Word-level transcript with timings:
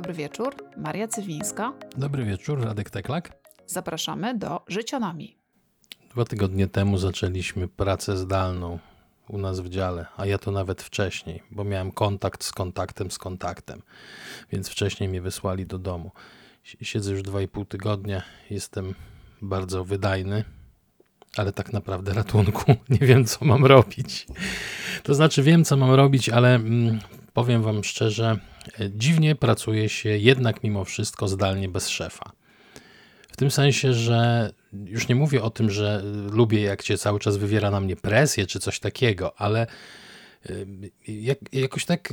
dobry 0.00 0.14
wieczór. 0.14 0.54
Maria 0.76 1.08
Cywińska. 1.08 1.72
Dobry 1.96 2.24
wieczór, 2.24 2.64
Radek 2.64 2.90
Teklak. 2.90 3.32
Zapraszamy 3.66 4.38
do 4.38 4.60
Życionami. 4.68 5.36
Dwa 6.10 6.24
tygodnie 6.24 6.68
temu 6.68 6.98
zaczęliśmy 6.98 7.68
pracę 7.68 8.16
zdalną 8.16 8.78
u 9.28 9.38
nas 9.38 9.60
w 9.60 9.68
dziale, 9.68 10.06
a 10.16 10.26
ja 10.26 10.38
to 10.38 10.50
nawet 10.50 10.82
wcześniej, 10.82 11.42
bo 11.50 11.64
miałem 11.64 11.92
kontakt 11.92 12.44
z 12.44 12.52
kontaktem 12.52 13.10
z 13.10 13.18
kontaktem, 13.18 13.82
więc 14.52 14.68
wcześniej 14.68 15.08
mnie 15.08 15.20
wysłali 15.22 15.66
do 15.66 15.78
domu. 15.78 16.10
Siedzę 16.64 17.12
już 17.12 17.22
dwa 17.22 17.42
i 17.42 17.48
pół 17.48 17.64
tygodnia, 17.64 18.22
jestem 18.50 18.94
bardzo 19.42 19.84
wydajny, 19.84 20.44
ale 21.36 21.52
tak 21.52 21.72
naprawdę 21.72 22.12
ratunku 22.14 22.74
nie 23.00 23.06
wiem, 23.06 23.24
co 23.24 23.44
mam 23.44 23.66
robić. 23.66 24.26
To 25.02 25.14
znaczy, 25.14 25.42
wiem, 25.42 25.64
co 25.64 25.76
mam 25.76 25.90
robić, 25.90 26.28
ale 26.28 26.54
mm, 26.54 26.98
powiem 27.34 27.62
Wam 27.62 27.84
szczerze, 27.84 28.38
e, 28.80 28.90
dziwnie 28.90 29.34
pracuje 29.34 29.88
się 29.88 30.08
jednak 30.08 30.62
mimo 30.64 30.84
wszystko 30.84 31.28
zdalnie 31.28 31.68
bez 31.68 31.88
szefa. 31.88 32.32
W 33.32 33.36
tym 33.36 33.50
sensie, 33.50 33.92
że 33.92 34.50
już 34.72 35.08
nie 35.08 35.14
mówię 35.14 35.42
o 35.42 35.50
tym, 35.50 35.70
że 35.70 36.02
lubię, 36.32 36.60
jak 36.60 36.82
cię 36.82 36.98
cały 36.98 37.20
czas 37.20 37.36
wywiera 37.36 37.70
na 37.70 37.80
mnie 37.80 37.96
presję 37.96 38.46
czy 38.46 38.60
coś 38.60 38.80
takiego, 38.80 39.40
ale 39.40 39.66
e, 40.46 40.52
jak, 41.08 41.38
jakoś 41.52 41.84
tak 41.84 42.12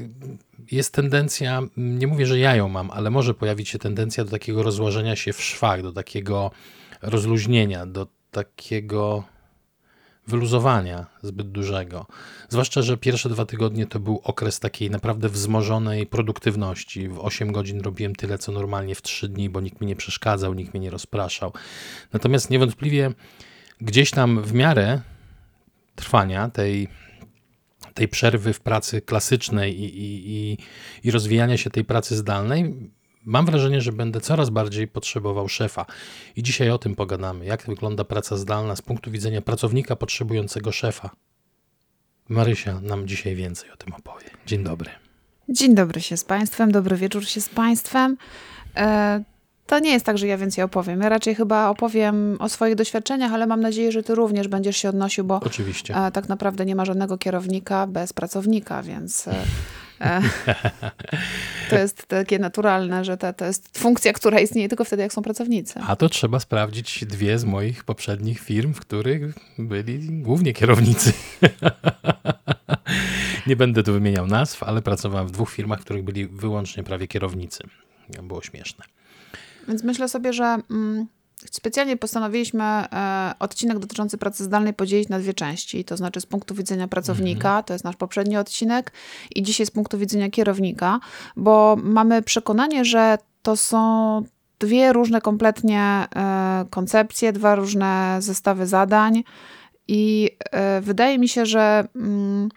jest 0.72 0.94
tendencja, 0.94 1.62
nie 1.78 2.08
mówię, 2.08 2.26
że 2.26 2.40
ja 2.40 2.56
ją 2.56 2.70
mam, 2.70 2.92
ale 2.92 3.10
może 3.10 3.34
pojawić 3.34 3.70
się 3.70 3.80
tendencja 3.80 4.24
do 4.24 4.32
takiego 4.32 4.64
rozłożenia 4.64 5.16
się 5.16 5.34
w 5.34 5.42
szwach, 5.42 5.82
do 5.82 5.92
takiego 5.92 6.52
rozluźnienia, 7.02 7.86
do 7.86 8.08
takiego 8.32 9.24
wyluzowania 10.28 11.06
zbyt 11.22 11.52
dużego. 11.52 12.06
Zwłaszcza, 12.50 12.82
że 12.82 12.98
pierwsze 12.98 13.30
dwa 13.30 13.46
tygodnie 13.46 13.88
to 13.88 14.00
był 14.00 14.22
okres 14.24 14.60
takiej 14.60 14.92
naprawdę 14.92 15.30
wzmożonej 15.30 16.08
produktywności. 16.08 17.10
W 17.10 17.20
8 17.20 17.52
godzin 17.52 17.82
robiłem 17.82 18.16
tyle, 18.16 18.38
co 18.38 18.52
normalnie 18.52 18.96
w 18.96 19.02
3 19.02 19.30
dni, 19.30 19.50
bo 19.50 19.62
nikt 19.62 19.82
mi 19.82 19.88
nie 19.88 19.96
przeszkadzał, 19.96 20.54
nikt 20.54 20.74
mnie 20.74 20.82
nie 20.82 20.90
rozpraszał. 20.90 21.54
Natomiast 22.14 22.50
niewątpliwie 22.50 23.12
gdzieś 23.82 24.12
tam 24.12 24.44
w 24.44 24.54
miarę 24.54 25.02
trwania 25.96 26.50
tej, 26.50 26.88
tej 27.94 28.08
przerwy 28.08 28.54
w 28.54 28.60
pracy 28.60 29.02
klasycznej 29.02 29.80
i, 29.80 29.84
i, 29.84 30.32
i, 30.32 30.58
i 31.04 31.12
rozwijania 31.12 31.58
się 31.58 31.70
tej 31.70 31.86
pracy 31.86 32.16
zdalnej, 32.16 32.90
Mam 33.28 33.46
wrażenie, 33.46 33.82
że 33.82 33.92
będę 33.92 34.22
coraz 34.22 34.50
bardziej 34.50 34.88
potrzebował 34.88 35.48
szefa. 35.48 35.86
I 36.36 36.44
dzisiaj 36.44 36.70
o 36.70 36.78
tym 36.78 36.96
pogadamy. 36.96 37.46
Jak 37.46 37.64
wygląda 37.64 38.04
praca 38.04 38.38
zdalna 38.38 38.76
z 38.76 38.82
punktu 38.82 39.12
widzenia 39.12 39.42
pracownika 39.42 39.96
potrzebującego 39.96 40.72
szefa? 40.72 41.10
Marysia 42.30 42.82
nam 42.82 43.08
dzisiaj 43.08 43.36
więcej 43.36 43.72
o 43.72 43.78
tym 43.78 43.94
opowie. 43.94 44.26
Dzień 44.46 44.64
dobry. 44.64 44.90
Dzień 45.50 45.76
dobry 45.76 46.02
się 46.02 46.18
z 46.18 46.24
Państwem, 46.24 46.72
dobry 46.72 46.96
wieczór 46.96 47.26
się 47.26 47.42
z 47.42 47.50
Państwem. 47.50 48.18
E, 48.76 49.24
to 49.66 49.80
nie 49.80 49.92
jest 49.92 50.06
tak, 50.06 50.18
że 50.18 50.28
ja 50.28 50.38
więcej 50.38 50.64
opowiem. 50.64 51.02
Ja 51.02 51.10
raczej 51.10 51.36
chyba 51.36 51.70
opowiem 51.70 52.38
o 52.40 52.50
swoich 52.50 52.76
doświadczeniach, 52.76 53.34
ale 53.34 53.48
mam 53.48 53.62
nadzieję, 53.62 53.92
że 53.92 54.04
Ty 54.04 54.16
również 54.16 54.48
będziesz 54.48 54.78
się 54.78 54.90
odnosił, 54.90 55.24
bo 55.24 55.40
Oczywiście. 55.40 55.96
E, 55.96 56.12
tak 56.12 56.30
naprawdę 56.30 56.66
nie 56.66 56.76
ma 56.76 56.86
żadnego 56.86 57.18
kierownika 57.18 57.88
bez 57.88 58.14
pracownika, 58.14 58.84
więc. 58.84 59.30
To 61.70 61.76
jest 61.76 62.08
takie 62.08 62.40
naturalne, 62.40 63.06
że 63.06 63.18
to, 63.18 63.34
to 63.34 63.46
jest 63.46 63.78
funkcja, 63.78 64.14
która 64.14 64.40
istnieje 64.40 64.70
tylko 64.70 64.84
wtedy, 64.84 65.02
jak 65.02 65.14
są 65.14 65.22
pracownicy. 65.22 65.80
A 65.88 65.96
to 65.96 66.10
trzeba 66.10 66.40
sprawdzić 66.40 67.06
dwie 67.06 67.40
z 67.40 67.46
moich 67.46 67.84
poprzednich 67.84 68.40
firm, 68.40 68.74
w 68.74 68.80
których 68.80 69.36
byli 69.58 70.22
głównie 70.22 70.54
kierownicy. 70.54 71.14
Nie 73.48 73.56
będę 73.56 73.84
tu 73.84 73.94
wymieniał 73.94 74.28
nazw, 74.28 74.64
ale 74.64 74.82
pracowałem 74.82 75.28
w 75.28 75.32
dwóch 75.32 75.52
firmach, 75.52 75.80
w 75.80 75.84
których 75.84 76.04
byli 76.04 76.28
wyłącznie 76.28 76.84
prawie 76.84 77.08
kierownicy. 77.08 77.64
Było 78.24 78.42
śmieszne. 78.42 78.86
Więc 79.68 79.84
myślę 79.84 80.10
sobie, 80.10 80.34
że 80.34 80.58
mm, 80.72 81.08
Specjalnie 81.52 81.98
postanowiliśmy 81.98 82.64
e, 82.64 83.34
odcinek 83.40 83.80
dotyczący 83.80 84.18
pracy 84.18 84.44
zdalnej 84.44 84.74
podzielić 84.74 85.10
na 85.10 85.20
dwie 85.20 85.34
części, 85.34 85.86
to 85.86 85.98
znaczy 85.98 86.22
z 86.22 86.26
punktu 86.26 86.56
widzenia 86.56 86.88
pracownika, 86.88 87.50
mhm. 87.50 87.64
to 87.64 87.74
jest 87.74 87.86
nasz 87.86 87.96
poprzedni 87.96 88.38
odcinek, 88.38 88.92
i 89.36 89.44
dzisiaj 89.44 89.66
z 89.66 89.72
punktu 89.72 89.98
widzenia 89.98 90.30
kierownika, 90.30 91.00
bo 91.36 91.78
mamy 91.84 92.22
przekonanie, 92.22 92.86
że 92.86 93.18
to 93.42 93.58
są 93.58 94.24
dwie 94.60 94.94
różne 94.94 95.22
kompletnie 95.22 95.82
e, 96.16 96.66
koncepcje, 96.70 97.34
dwa 97.34 97.56
różne 97.56 98.18
zestawy 98.20 98.68
zadań, 98.68 99.24
i 99.88 100.32
e, 100.52 100.82
wydaje 100.82 101.20
mi 101.20 101.30
się, 101.30 101.46
że. 101.46 101.88
Mm, 101.96 102.50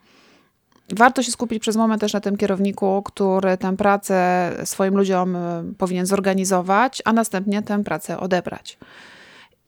Warto 0.97 1.23
się 1.23 1.33
skupić 1.33 1.63
przez 1.63 1.77
moment 1.77 2.01
też 2.01 2.13
na 2.13 2.21
tym 2.21 2.37
kierowniku, 2.37 3.03
który 3.03 3.57
tę 3.57 3.77
pracę 3.77 4.51
swoim 4.65 4.97
ludziom 4.97 5.37
powinien 5.79 6.07
zorganizować, 6.07 7.03
a 7.05 7.13
następnie 7.13 7.63
tę 7.63 7.85
pracę 7.85 8.21
odebrać. 8.21 8.79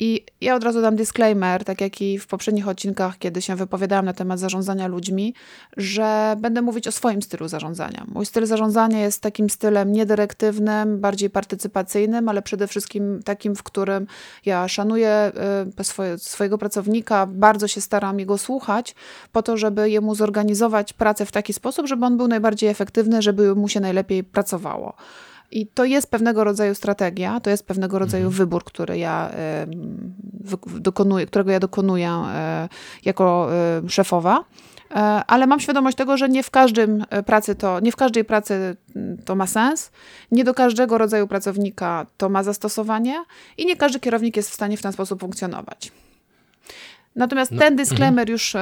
I 0.02 0.24
ja 0.40 0.54
od 0.54 0.64
razu 0.64 0.82
dam 0.82 0.96
disclaimer, 0.96 1.64
tak 1.64 1.80
jak 1.80 2.00
i 2.00 2.18
w 2.18 2.26
poprzednich 2.26 2.68
odcinkach, 2.68 3.18
kiedy 3.18 3.42
się 3.42 3.56
wypowiadałam 3.56 4.04
na 4.04 4.12
temat 4.12 4.38
zarządzania 4.38 4.86
ludźmi, 4.86 5.34
że 5.76 6.36
będę 6.40 6.62
mówić 6.62 6.88
o 6.88 6.92
swoim 6.92 7.22
stylu 7.22 7.48
zarządzania. 7.48 8.04
Mój 8.14 8.26
styl 8.26 8.46
zarządzania 8.46 9.00
jest 9.00 9.22
takim 9.22 9.50
stylem 9.50 9.92
niedyrektywnym, 9.92 11.00
bardziej 11.00 11.30
partycypacyjnym, 11.30 12.28
ale 12.28 12.42
przede 12.42 12.66
wszystkim 12.66 13.22
takim, 13.24 13.56
w 13.56 13.62
którym 13.62 14.06
ja 14.44 14.68
szanuję 14.68 15.32
y, 15.80 15.84
swoje, 15.84 16.18
swojego 16.18 16.58
pracownika, 16.58 17.26
bardzo 17.26 17.68
się 17.68 17.80
staram 17.80 18.18
jego 18.18 18.38
słuchać, 18.38 18.94
po 19.32 19.42
to, 19.42 19.56
żeby 19.56 19.90
jemu 19.90 20.14
zorganizować 20.14 20.92
pracę 20.92 21.26
w 21.26 21.32
taki 21.32 21.52
sposób, 21.52 21.86
żeby 21.86 22.06
on 22.06 22.16
był 22.16 22.28
najbardziej 22.28 22.70
efektywny, 22.70 23.22
żeby 23.22 23.54
mu 23.54 23.68
się 23.68 23.80
najlepiej 23.80 24.24
pracowało. 24.24 24.94
I 25.52 25.66
to 25.66 25.84
jest 25.84 26.10
pewnego 26.10 26.44
rodzaju 26.44 26.74
strategia, 26.74 27.40
to 27.40 27.50
jest 27.50 27.66
pewnego 27.66 27.98
rodzaju 27.98 28.26
mhm. 28.26 28.36
wybór, 28.38 28.64
który 28.64 28.98
ja 28.98 29.30
dokonuję, 30.66 31.26
którego 31.26 31.50
ja 31.50 31.60
dokonuję 31.60 32.10
e, 32.10 32.68
jako 33.04 33.48
e, 33.52 33.88
szefowa. 33.88 34.44
E, 34.90 34.94
ale 35.26 35.46
mam 35.46 35.60
świadomość 35.60 35.96
tego, 35.96 36.16
że 36.16 36.28
nie 36.28 36.42
w 36.42 36.50
każdym 36.50 37.04
pracy 37.26 37.54
to, 37.54 37.80
nie 37.80 37.92
w 37.92 37.96
każdej 37.96 38.24
pracy 38.24 38.76
to 39.24 39.34
ma 39.34 39.46
sens, 39.46 39.90
nie 40.30 40.44
do 40.44 40.54
każdego 40.54 40.98
rodzaju 40.98 41.26
pracownika 41.26 42.06
to 42.16 42.28
ma 42.28 42.42
zastosowanie 42.42 43.24
i 43.58 43.66
nie 43.66 43.76
każdy 43.76 44.00
kierownik 44.00 44.36
jest 44.36 44.50
w 44.50 44.54
stanie 44.54 44.76
w 44.76 44.82
ten 44.82 44.92
sposób 44.92 45.20
funkcjonować. 45.20 45.92
Natomiast 47.16 47.52
no, 47.52 47.58
ten 47.58 47.76
disclaimer 47.76 48.28
mm. 48.28 48.32
już 48.32 48.56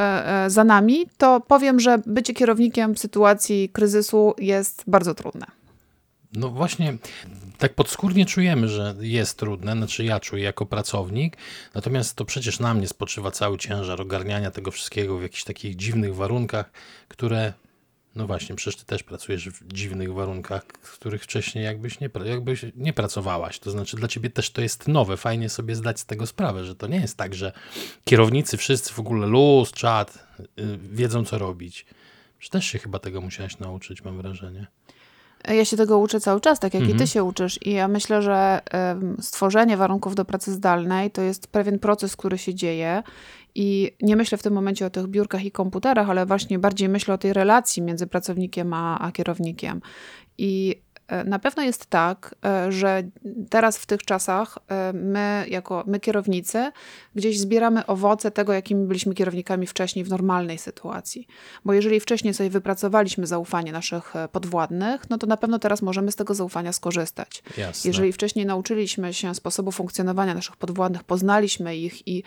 za 0.47 0.65
nami, 0.65 1.07
to 1.19 1.41
powiem, 1.41 1.81
że 1.81 1.99
bycie 2.07 2.35
kierownikiem 2.35 2.95
w 2.95 2.99
sytuacji 2.99 3.69
kryzysu 3.69 4.35
jest 4.39 4.85
bardzo 4.87 5.15
trudne. 5.15 5.60
No 6.33 6.49
właśnie, 6.49 6.97
tak 7.59 7.75
podskórnie 7.75 8.27
czujemy, 8.27 8.69
że 8.69 8.95
jest 9.01 9.39
trudne, 9.39 9.73
znaczy 9.73 10.05
ja 10.05 10.21
czuję 10.21 10.45
jako 10.45 10.67
pracownik, 10.67 11.37
natomiast 11.75 12.17
to 12.17 12.25
przecież 12.25 12.61
na 12.61 12.75
mnie 12.75 12.89
spoczywa 12.89 13.31
cały 13.31 13.59
ciężar 13.59 14.01
ogarniania 14.01 14.51
tego 14.51 14.71
wszystkiego 14.71 15.19
w 15.19 15.23
jakichś 15.23 15.45
takich 15.45 15.77
dziwnych 15.77 16.15
warunkach, 16.15 16.71
które, 17.09 17.53
no 18.15 18.27
właśnie, 18.27 18.57
przecież 18.57 18.81
ty 18.81 18.87
też 18.87 19.03
pracujesz 19.03 19.49
w 19.49 19.73
dziwnych 19.73 20.15
warunkach, 20.15 20.63
w 20.83 20.93
których 20.93 21.23
wcześniej 21.23 21.65
jakbyś 21.65 22.01
nie, 22.01 22.11
jakbyś 22.25 22.67
nie 22.77 22.93
pracowałaś. 22.93 23.59
To 23.59 23.71
znaczy 23.71 23.97
dla 23.97 24.09
ciebie 24.09 24.31
też 24.31 24.51
to 24.51 24.63
jest 24.63 24.89
nowe, 24.89 25.17
fajnie 25.17 25.49
sobie 25.49 25.77
zdać 25.77 26.01
z 26.01 26.07
tego 26.07 26.27
sprawę, 26.27 26.65
że 26.65 26.75
to 26.75 26.87
nie 26.87 27.01
jest 27.01 27.17
tak, 27.17 27.35
że 27.35 27.53
kierownicy 28.05 28.57
wszyscy 28.57 28.95
w 28.95 28.99
ogóle 28.99 29.27
luz, 29.27 29.73
czat, 29.73 30.27
yy, 30.57 30.79
wiedzą 30.79 31.25
co 31.25 31.39
robić. 31.39 31.87
Że 32.41 32.49
też 32.49 32.65
się 32.65 32.79
chyba 32.79 32.99
tego 32.99 33.21
musiałaś 33.21 33.59
nauczyć, 33.59 34.05
mam 34.05 34.17
wrażenie. 34.17 34.67
Ja 35.49 35.65
się 35.65 35.77
tego 35.77 35.99
uczę 35.99 36.21
cały 36.21 36.41
czas, 36.41 36.61
tak 36.61 36.75
jak 36.75 36.83
mhm. 36.83 36.91
i 36.91 36.99
ty 36.99 37.05
mhm. 37.05 37.07
się 37.07 37.25
uczysz. 37.25 37.67
I 37.67 37.73
ja 37.73 37.89
myślę, 37.89 38.23
że 38.23 38.61
stworzenie 39.21 39.77
warunków 39.77 40.15
do 40.15 40.25
pracy 40.25 40.53
zdalnej 40.53 41.11
to 41.11 41.23
jest 41.23 41.47
pewien 41.47 41.79
proces, 41.79 42.17
który 42.17 42.39
się 42.39 42.55
dzieje. 42.55 43.03
I 43.55 43.97
nie 44.03 44.17
myślę 44.17 44.39
w 44.39 44.43
tym 44.43 44.53
momencie 44.53 44.87
o 44.87 44.91
tych 44.91 45.07
biurkach 45.07 45.45
i 45.45 45.51
komputerach, 45.51 46.11
ale 46.11 46.27
właśnie 46.27 46.59
bardziej 46.59 46.89
myślę 46.89 47.15
o 47.15 47.19
tej 47.19 47.33
relacji 47.33 47.83
między 47.83 48.07
pracownikiem 48.07 48.73
a, 48.73 48.99
a 48.99 49.13
kierownikiem. 49.13 49.81
I 50.39 50.81
E, 50.90 50.90
na 51.25 51.39
pewno 51.39 51.63
jest 51.63 51.87
tak, 51.87 52.35
e, 52.45 52.73
że 52.73 53.03
teraz 53.51 53.79
w 53.79 53.87
tych 53.87 54.03
czasach 54.03 54.59
e, 54.69 54.93
my, 54.93 55.45
jako 55.49 55.85
my 55.87 56.01
kierownicy, 56.01 56.73
gdzieś 57.15 57.41
zbieramy 57.41 57.87
owoce 57.87 58.31
tego, 58.31 58.53
jakimi 58.53 58.87
byliśmy 58.87 59.15
kierownikami 59.15 59.67
wcześniej 59.67 60.05
w 60.05 60.09
normalnej 60.09 60.59
sytuacji. 60.59 61.27
Bo 61.65 61.73
jeżeli 61.73 62.01
wcześniej 62.01 62.35
sobie 62.35 62.51
wypracowaliśmy 62.51 63.27
zaufanie 63.27 63.73
naszych 63.73 64.15
podwładnych, 64.33 65.11
no 65.11 65.19
to 65.19 65.27
na 65.27 65.37
pewno 65.37 65.59
teraz 65.59 65.83
możemy 65.83 66.13
z 66.13 66.17
tego 66.17 66.35
zaufania 66.35 66.73
skorzystać. 66.73 67.43
Jasne. 67.57 67.89
Jeżeli 67.89 68.13
wcześniej 68.13 68.47
nauczyliśmy 68.47 69.15
się 69.15 69.35
sposobu 69.35 69.73
funkcjonowania 69.73 70.35
naszych 70.35 70.57
podwładnych, 70.57 71.05
poznaliśmy 71.05 71.77
ich 71.77 72.09
i 72.09 72.23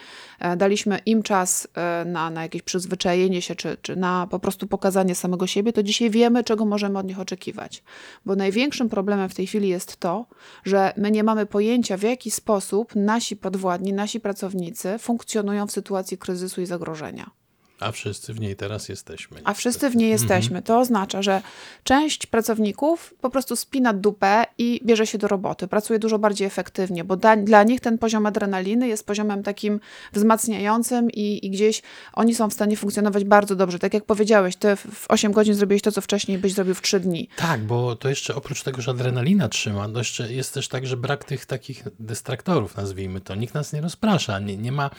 daliśmy 0.58 1.00
im 1.06 1.24
czas 1.24 1.68
na, 2.06 2.30
na 2.30 2.44
jakieś 2.44 2.62
przyzwyczajenie 2.62 3.42
się, 3.42 3.56
czy, 3.56 3.78
czy 3.82 3.96
na 3.96 4.28
po 4.32 4.40
prostu 4.40 4.68
pokazanie 4.68 5.16
samego 5.16 5.48
siebie, 5.48 5.74
to 5.74 5.84
dzisiaj 5.84 6.10
wiemy, 6.10 6.44
czego 6.44 6.66
możemy 6.66 7.00
od 7.00 7.08
nich 7.08 7.20
oczekiwać. 7.20 7.84
Bo 8.26 8.36
największe 8.36 8.73
największym 8.74 8.90
problemem 8.90 9.30
w 9.30 9.36
tej 9.36 9.48
chwili 9.48 9.70
jest 9.70 9.98
to, 9.98 10.26
że 10.66 10.94
my 10.98 11.12
nie 11.12 11.24
mamy 11.24 11.46
pojęcia, 11.46 11.98
w 11.98 12.04
jaki 12.04 12.32
sposób 12.32 12.96
nasi 12.96 13.36
podwładni, 13.36 13.94
nasi 13.94 14.20
pracownicy 14.20 14.98
funkcjonują 15.00 15.68
w 15.68 15.72
sytuacji 15.72 16.18
kryzysu 16.18 16.62
i 16.62 16.66
zagrożenia. 16.66 17.43
A 17.84 17.92
wszyscy 17.92 18.34
w 18.34 18.40
niej 18.40 18.56
teraz 18.56 18.90
jesteśmy. 18.90 19.42
A 19.44 19.54
wszyscy 19.54 19.90
w 19.90 19.96
niej 19.96 20.10
jesteśmy. 20.10 20.62
To 20.62 20.80
oznacza, 20.80 21.22
że 21.22 21.42
część 21.84 22.26
pracowników 22.26 23.14
po 23.22 23.30
prostu 23.30 23.56
spina 23.56 23.94
dupę 23.94 24.46
i 24.58 24.82
bierze 24.86 25.08
się 25.08 25.18
do 25.18 25.28
roboty. 25.28 25.68
Pracuje 25.68 26.00
dużo 26.00 26.20
bardziej 26.20 26.48
efektywnie, 26.48 27.04
bo 27.04 27.16
da, 27.16 27.36
dla 27.36 27.64
nich 27.64 27.82
ten 27.82 27.98
poziom 27.98 28.26
adrenaliny 28.26 28.88
jest 28.88 29.06
poziomem 29.06 29.44
takim 29.44 29.80
wzmacniającym 30.14 31.12
i, 31.12 31.46
i 31.46 31.50
gdzieś 31.50 31.82
oni 32.14 32.36
są 32.36 32.50
w 32.50 32.54
stanie 32.54 32.78
funkcjonować 32.78 33.24
bardzo 33.24 33.56
dobrze. 33.56 33.80
Tak 33.80 33.94
jak 33.94 34.06
powiedziałeś, 34.06 34.56
ty 34.56 34.76
w 34.76 35.06
8 35.08 35.32
godzin 35.32 35.54
zrobiłeś 35.54 35.82
to, 35.82 35.92
co 35.92 36.02
wcześniej 36.02 36.38
byś 36.38 36.54
zrobił 36.54 36.76
w 36.76 36.82
3 36.82 37.00
dni. 37.00 37.30
Tak, 37.36 37.62
bo 37.62 37.96
to 37.96 38.10
jeszcze 38.10 38.36
oprócz 38.36 38.64
tego, 38.64 38.82
że 38.82 38.92
adrenalina 38.92 39.50
trzyma, 39.50 39.90
to 39.90 39.98
jeszcze 39.98 40.34
jest 40.34 40.54
też 40.54 40.68
tak, 40.68 40.88
że 40.88 40.98
brak 40.98 41.24
tych 41.24 41.46
takich 41.46 41.84
dystraktorów, 42.00 42.78
nazwijmy 42.78 43.22
to. 43.22 43.36
Nikt 43.36 43.54
nas 43.54 43.74
nie 43.74 43.82
rozprasza, 43.82 44.40
nie, 44.40 44.58
nie 44.58 44.72
ma 44.72 44.90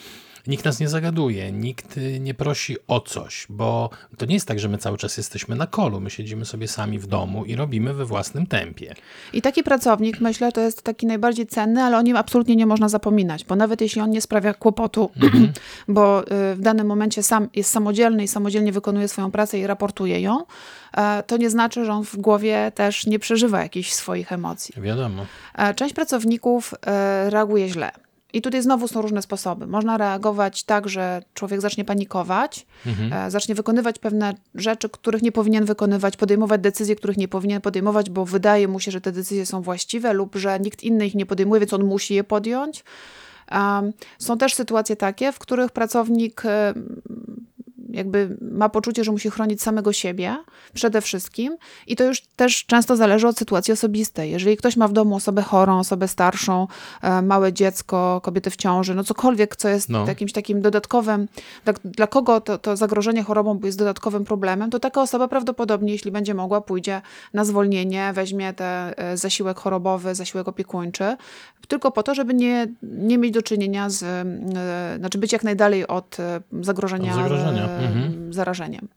nikt 0.47 0.65
nas 0.65 0.81
nie 0.81 0.89
zagaduje, 0.89 1.53
nikt 1.53 1.97
y, 1.97 2.21
nie 2.21 2.35
prosi 2.35 2.77
o 2.89 3.01
coś, 3.01 3.47
bo 3.49 3.91
to 4.19 4.27
nie 4.27 4.35
jest 4.35 4.49
tak, 4.49 4.59
że 4.61 4.69
my 4.69 4.79
cały 4.79 4.99
czas 4.99 5.17
jesteśmy 5.17 5.57
na 5.57 5.67
kolu, 5.67 6.01
my 6.01 6.11
siedzimy 6.11 6.45
sobie 6.45 6.69
sami 6.69 6.99
w 6.99 7.07
domu 7.07 7.45
i 7.45 7.57
robimy 7.57 7.95
we 7.95 8.05
własnym 8.05 8.47
tempie. 8.47 8.95
I 9.33 9.43
taki 9.43 9.63
pracownik, 9.63 10.21
myślę, 10.21 10.53
to 10.53 10.61
jest 10.61 10.83
taki 10.83 11.07
najbardziej 11.07 11.47
cenny, 11.47 11.83
ale 11.83 11.99
o 11.99 12.03
nim 12.03 12.17
absolutnie 12.17 12.57
nie 12.57 12.67
można 12.67 12.89
zapominać, 12.89 13.45
bo 13.45 13.57
nawet 13.57 13.81
jeśli 13.81 14.01
on 14.01 14.11
nie 14.11 14.21
sprawia 14.21 14.55
kłopotu, 14.55 15.11
mhm. 15.23 15.53
bo 15.89 16.23
y, 16.23 16.55
w 16.55 16.61
danym 16.61 16.87
momencie 16.87 17.23
sam 17.23 17.49
jest 17.55 17.71
samodzielny 17.71 18.25
i 18.25 18.29
samodzielnie 18.29 18.73
wykonuje 18.73 19.09
swoją 19.09 19.31
pracę 19.31 19.59
i 19.59 19.67
raportuje 19.67 20.21
ją, 20.21 20.45
e, 20.97 21.23
to 21.23 21.37
nie 21.37 21.51
znaczy, 21.51 21.85
że 21.85 21.93
on 21.93 22.05
w 22.05 22.17
głowie 22.17 22.73
też 22.75 23.07
nie 23.07 23.19
przeżywa 23.19 23.63
jakichś 23.63 23.93
swoich 23.93 24.33
emocji. 24.33 24.75
Wiadomo. 24.83 25.27
E, 25.55 25.75
część 25.75 25.95
pracowników 25.95 26.75
e, 26.87 27.31
reaguje 27.31 27.69
źle. 27.69 28.04
I 28.35 28.43
tutaj 28.43 28.63
znowu 28.63 28.89
są 28.89 29.03
różne 29.03 29.23
sposoby. 29.23 29.67
Można 29.67 29.97
reagować 29.97 30.65
tak, 30.65 30.89
że 30.89 31.23
człowiek 31.35 31.61
zacznie 31.61 31.85
panikować, 31.85 32.67
mhm. 32.87 33.13
E, 33.13 33.31
zacznie 33.31 33.55
wykonywać 33.55 33.99
pewne 33.99 34.35
rzeczy, 34.55 34.89
których 34.89 35.23
nie 35.23 35.33
powinien 35.33 35.65
wykonywać, 35.65 36.17
podejmować 36.17 36.61
decyzje, 36.61 36.97
których 36.97 37.17
nie 37.17 37.29
powinien 37.29 37.61
podejmować, 37.61 38.11
bo 38.11 38.25
wydaje 38.25 38.69
mu 38.69 38.81
się, 38.81 38.91
że 38.91 39.01
te 39.01 39.13
decyzje 39.13 39.47
są 39.47 39.63
właściwe 39.63 40.13
lub 40.13 40.37
że 40.37 40.61
nikt 40.61 40.83
inny 40.83 41.07
ich 41.07 41.15
nie 41.15 41.27
podejmuje, 41.27 41.61
więc 41.61 41.73
on 41.73 41.85
musi 41.85 42.15
je 42.15 42.25
podjąć. 42.25 42.85
Są 44.19 44.39
też 44.39 44.55
sytuacje 44.55 44.97
takie, 44.97 45.33
w 45.33 45.39
których 45.39 45.71
pracownik 45.71 46.43
jakby 47.91 48.37
ma 48.41 48.69
poczucie, 48.69 49.05
że 49.05 49.13
musi 49.13 49.31
chronić 49.31 49.63
samego 49.63 49.93
siebie 49.93 50.37
przede 50.75 51.01
wszystkim 51.01 51.57
i 51.87 51.97
to 51.97 52.05
już 52.05 52.23
też 52.37 52.65
często 52.67 52.97
zależy 52.97 53.29
od 53.29 53.39
sytuacji 53.39 53.73
osobistej. 53.73 54.31
Jeżeli 54.31 54.57
ktoś 54.57 54.77
ma 54.77 54.89
w 54.89 54.93
domu 54.93 55.17
osobę 55.17 55.43
chorą, 55.43 55.79
osobę 55.79 56.09
starszą, 56.09 56.67
e, 57.03 57.23
małe 57.23 57.53
dziecko, 57.53 58.21
kobietę 58.23 58.51
w 58.51 58.57
ciąży, 58.57 58.95
no 58.95 59.05
cokolwiek, 59.05 59.57
co 59.57 59.69
jest 59.69 59.89
no. 59.89 60.07
jakimś 60.07 60.33
takim 60.33 60.63
dodatkowym, 60.63 61.29
dla, 61.65 61.75
dla 61.85 62.07
kogo 62.07 62.41
to, 62.41 62.59
to 62.59 62.77
zagrożenie 62.77 63.23
chorobą 63.23 63.61
jest 63.65 63.79
dodatkowym 63.79 64.25
problemem, 64.25 64.71
to 64.71 64.81
taka 64.81 65.03
osoba 65.03 65.29
prawdopodobnie, 65.29 65.93
jeśli 65.93 66.11
będzie 66.11 66.35
mogła, 66.35 66.61
pójdzie 66.61 67.03
na 67.35 67.45
zwolnienie, 67.45 68.13
weźmie 68.15 68.53
ten 68.53 68.95
e, 68.97 69.17
zasiłek 69.17 69.59
chorobowy, 69.59 70.15
zasiłek 70.15 70.49
opiekuńczy, 70.49 71.17
tylko 71.69 71.91
po 71.91 72.03
to, 72.03 72.15
żeby 72.15 72.35
nie, 72.35 72.67
nie 72.83 73.19
mieć 73.19 73.35
do 73.35 73.43
czynienia 73.43 73.91
z, 73.91 74.03
e, 74.03 74.99
znaczy 74.99 75.19
być 75.19 75.33
jak 75.33 75.45
najdalej 75.45 75.87
od 75.87 76.17
zagrożenia, 76.61 77.11
od 77.13 77.23
zagrożenia 77.23 77.74
mhm. 77.81 78.33
zarażeniem. 78.33 78.89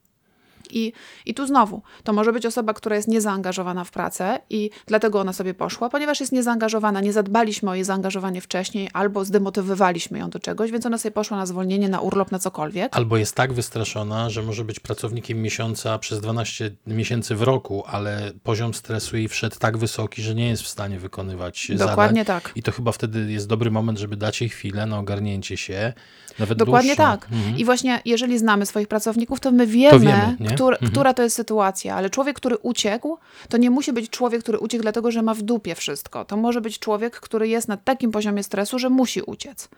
I, 0.72 0.94
I 1.26 1.34
tu 1.34 1.48
znowu, 1.48 1.82
to 2.04 2.14
może 2.14 2.34
być 2.34 2.46
osoba, 2.46 2.74
która 2.74 2.96
jest 2.96 3.08
niezaangażowana 3.08 3.84
w 3.84 3.92
pracę 3.92 4.40
i 4.50 4.70
dlatego 4.86 5.20
ona 5.20 5.34
sobie 5.34 5.54
poszła, 5.54 5.90
ponieważ 5.90 6.20
jest 6.20 6.32
niezaangażowana, 6.32 7.02
nie 7.02 7.14
zadbaliśmy 7.14 7.70
o 7.70 7.76
jej 7.76 7.84
zaangażowanie 7.84 8.42
wcześniej, 8.42 8.90
albo 8.94 9.26
zdemotywowaliśmy 9.26 10.20
ją 10.20 10.30
do 10.30 10.40
czegoś, 10.40 10.72
więc 10.72 10.86
ona 10.86 10.98
sobie 10.98 11.12
poszła 11.12 11.38
na 11.38 11.46
zwolnienie, 11.46 11.90
na 11.90 12.00
urlop, 12.02 12.32
na 12.32 12.40
cokolwiek. 12.40 12.96
Albo 12.98 13.18
jest 13.18 13.36
tak 13.36 13.54
wystraszona, 13.54 14.30
że 14.30 14.44
może 14.44 14.64
być 14.66 14.80
pracownikiem 14.80 15.42
miesiąca 15.42 16.00
przez 16.00 16.20
12 16.22 16.72
miesięcy 16.88 17.36
w 17.36 17.42
roku, 17.42 17.84
ale 17.88 18.32
poziom 18.44 18.74
stresu 18.74 19.18
jej 19.18 19.28
wszedł 19.28 19.56
tak 19.60 19.78
wysoki, 19.78 20.22
że 20.22 20.36
nie 20.36 20.48
jest 20.50 20.64
w 20.64 20.68
stanie 20.68 21.00
wykonywać 21.00 21.72
Dokładnie 21.78 22.24
zadań. 22.24 22.42
tak. 22.42 22.52
I 22.56 22.64
to 22.64 22.72
chyba 22.72 22.92
wtedy 22.92 23.32
jest 23.32 23.48
dobry 23.48 23.72
moment, 23.72 24.00
żeby 24.00 24.18
dać 24.18 24.42
jej 24.42 24.50
chwilę 24.50 24.86
na 24.86 25.00
ogarnięcie 25.00 25.58
się, 25.58 25.94
nawet 26.40 26.58
Dokładnie 26.58 26.96
dłuższą. 26.96 27.04
tak. 27.04 27.28
Mhm. 27.32 27.58
I 27.58 27.66
właśnie 27.66 28.02
jeżeli 28.06 28.40
znamy 28.40 28.66
swoich 28.66 28.88
pracowników, 28.88 29.40
to 29.40 29.52
my 29.52 29.68
wiemy, 29.68 29.92
to 29.92 30.00
wiemy 30.00 30.36
która, 30.58 30.76
mhm. 30.76 30.92
która 30.92 31.14
to 31.14 31.24
jest 31.24 31.36
sytuacja. 31.36 31.96
Ale 31.96 32.10
człowiek, 32.10 32.38
który 32.38 32.58
uciekł, 32.58 33.18
to 33.50 33.58
nie 33.58 33.70
musi 33.70 33.94
być 33.94 34.10
człowiek, 34.10 34.42
który 34.42 34.60
uciekł 34.60 34.82
dlatego, 34.82 35.12
że 35.12 35.22
ma 35.22 35.34
w 35.34 35.42
dupie 35.42 35.76
wszystko. 35.76 36.26
To 36.26 36.38
może 36.38 36.62
być 36.62 36.80
człowiek, 36.80 37.20
który 37.20 37.48
jest 37.48 37.68
na 37.68 37.78
takim 37.78 38.12
poziomie 38.12 38.44
stresu, 38.44 38.80
że 38.80 38.90
musi 38.90 39.22
uciec. 39.22 39.70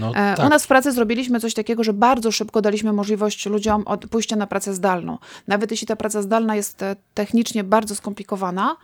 No, 0.00 0.10
e, 0.10 0.12
tak. 0.12 0.46
U 0.46 0.48
nas 0.48 0.64
w 0.64 0.66
pracy 0.66 0.92
zrobiliśmy 0.92 1.40
coś 1.40 1.54
takiego, 1.54 1.84
że 1.84 1.92
bardzo 1.92 2.32
szybko 2.32 2.62
daliśmy 2.62 2.92
możliwość 2.92 3.46
ludziom 3.46 3.82
od 3.86 4.06
pójścia 4.06 4.36
na 4.36 4.46
pracę 4.46 4.74
zdalną. 4.74 5.18
Nawet 5.48 5.70
jeśli 5.70 5.86
ta 5.86 5.96
praca 5.96 6.22
zdalna 6.22 6.56
jest 6.56 6.82
e, 6.82 6.96
technicznie 7.14 7.64
bardzo 7.64 7.94
skomplikowana, 7.94 8.76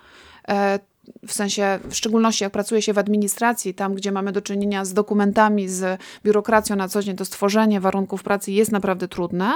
e, 0.49 0.79
w 1.27 1.33
sensie, 1.33 1.79
w 1.91 1.95
szczególności 1.95 2.45
jak 2.45 2.53
pracuje 2.53 2.83
się 2.83 2.93
w 2.93 2.99
administracji, 2.99 3.75
tam 3.75 3.95
gdzie 3.95 4.13
mamy 4.13 4.33
do 4.33 4.43
czynienia 4.43 4.85
z 4.85 4.95
dokumentami, 4.95 5.69
z 5.69 6.01
biurokracją 6.25 6.77
na 6.77 6.89
co 6.89 7.03
dzień, 7.03 7.17
to 7.17 7.25
stworzenie 7.25 7.81
warunków 7.81 8.23
pracy 8.23 8.53
jest 8.53 8.73
naprawdę 8.73 9.09
trudne, 9.09 9.53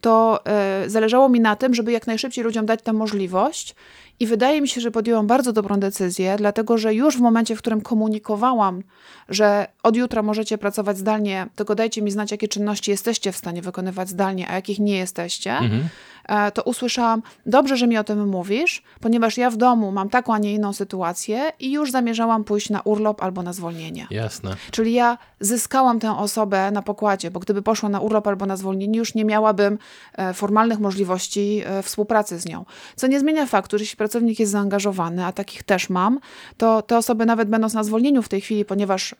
to 0.00 0.40
y, 0.84 0.90
zależało 0.90 1.28
mi 1.28 1.40
na 1.40 1.56
tym, 1.56 1.74
żeby 1.74 1.92
jak 1.92 2.06
najszybciej 2.06 2.44
ludziom 2.44 2.66
dać 2.66 2.82
tę 2.82 2.92
możliwość 2.92 3.74
i 4.20 4.26
wydaje 4.26 4.60
mi 4.60 4.68
się, 4.68 4.80
że 4.80 4.90
podjęłam 4.90 5.26
bardzo 5.26 5.52
dobrą 5.52 5.80
decyzję, 5.80 6.36
dlatego 6.38 6.78
że 6.78 6.94
już 6.94 7.16
w 7.16 7.20
momencie, 7.20 7.56
w 7.56 7.58
którym 7.58 7.80
komunikowałam, 7.80 8.82
że 9.28 9.66
od 9.82 9.96
jutra 9.96 10.22
możecie 10.22 10.58
pracować 10.58 10.98
zdalnie, 10.98 11.46
tylko 11.56 11.74
dajcie 11.74 12.02
mi 12.02 12.10
znać, 12.10 12.30
jakie 12.30 12.48
czynności 12.48 12.90
jesteście 12.90 13.32
w 13.32 13.36
stanie 13.36 13.62
wykonywać 13.62 14.08
zdalnie, 14.08 14.48
a 14.48 14.54
jakich 14.54 14.78
nie 14.78 14.96
jesteście, 14.96 15.52
mhm. 15.52 15.88
E, 16.26 16.52
to 16.52 16.62
usłyszałam, 16.62 17.22
dobrze, 17.46 17.76
że 17.76 17.86
mi 17.86 17.98
o 17.98 18.04
tym 18.04 18.28
mówisz, 18.28 18.82
ponieważ 19.00 19.36
ja 19.36 19.50
w 19.50 19.56
domu 19.56 19.92
mam 19.92 20.08
taką, 20.08 20.34
a 20.34 20.38
nie 20.38 20.54
inną 20.54 20.72
sytuację 20.72 21.52
i 21.60 21.72
już 21.72 21.90
zamierzałam 21.90 22.44
pójść 22.44 22.70
na 22.70 22.80
urlop 22.80 23.22
albo 23.22 23.42
na 23.42 23.52
zwolnienie. 23.52 24.06
Jasne. 24.10 24.56
Czyli 24.70 24.92
ja 24.92 25.18
zyskałam 25.40 26.00
tę 26.00 26.16
osobę 26.18 26.70
na 26.70 26.82
pokładzie, 26.82 27.30
bo 27.30 27.40
gdyby 27.40 27.62
poszła 27.62 27.88
na 27.88 28.00
urlop 28.00 28.26
albo 28.26 28.46
na 28.46 28.56
zwolnienie, 28.56 28.98
już 28.98 29.14
nie 29.14 29.24
miałabym 29.24 29.78
e, 30.12 30.34
formalnych 30.34 30.78
możliwości 30.78 31.62
e, 31.66 31.82
współpracy 31.82 32.38
z 32.38 32.46
nią. 32.46 32.64
Co 32.96 33.06
nie 33.06 33.20
zmienia 33.20 33.46
faktu, 33.46 33.78
że 33.78 33.82
jeśli 33.82 33.96
pracownik 34.06 34.40
jest 34.40 34.52
zaangażowany, 34.52 35.24
a 35.24 35.32
takich 35.32 35.62
też 35.62 35.90
mam, 35.90 36.20
to 36.56 36.82
te 36.82 36.98
osoby 36.98 37.26
nawet 37.26 37.48
będąc 37.48 37.74
na 37.74 37.84
zwolnieniu 37.84 38.22
w 38.22 38.28
tej 38.28 38.40
chwili, 38.40 38.64
ponieważ 38.64 39.14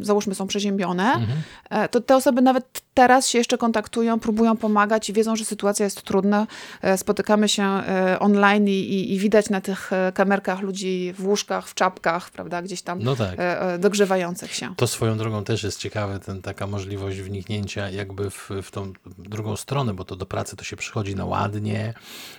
załóżmy 0.00 0.34
są 0.34 0.46
przeziębione, 0.46 1.12
mhm. 1.12 1.42
E, 1.70 1.88
to 1.88 2.00
te 2.00 2.16
osoby 2.16 2.42
nawet 2.42 2.82
teraz 2.94 3.28
się 3.28 3.38
jeszcze 3.38 3.58
kontaktują, 3.58 4.20
próbują 4.20 4.56
pomagać 4.56 5.10
i 5.10 5.12
wiedzą, 5.12 5.36
że 5.36 5.44
sytuacja 5.44 5.84
jest 5.84 6.02
trudna. 6.02 6.46
E, 6.82 6.98
spotykamy 6.98 7.48
się 7.48 7.62
e, 7.62 8.18
online 8.18 8.68
i, 8.68 9.14
i 9.14 9.18
widać 9.18 9.50
na 9.50 9.60
tych 9.60 9.90
kamerkach 10.14 10.60
ludzi 10.60 11.14
w 11.18 11.26
łóżkach, 11.26 11.68
w 11.68 11.74
czapkach, 11.74 12.30
prawda, 12.30 12.62
gdzieś 12.62 12.82
tam 12.82 13.02
no 13.02 13.16
tak. 13.16 13.36
dogrzewających 13.78 14.54
się. 14.54 14.74
To 14.76 14.86
swoją 14.86 15.18
drogą 15.18 15.44
też 15.44 15.62
jest 15.62 15.78
ciekawe, 15.78 16.20
ten, 16.20 16.42
taka 16.42 16.66
możliwość 16.66 17.20
wniknięcia 17.20 17.90
jakby 17.90 18.30
w, 18.30 18.50
w 18.62 18.70
tą 18.70 18.92
drugą 19.18 19.56
stronę, 19.56 19.94
bo 19.94 20.04
to 20.04 20.16
do 20.16 20.26
pracy 20.26 20.56
to 20.56 20.64
się 20.64 20.76
przychodzi 20.76 21.14
na 21.14 21.24
ładnie, 21.24 21.94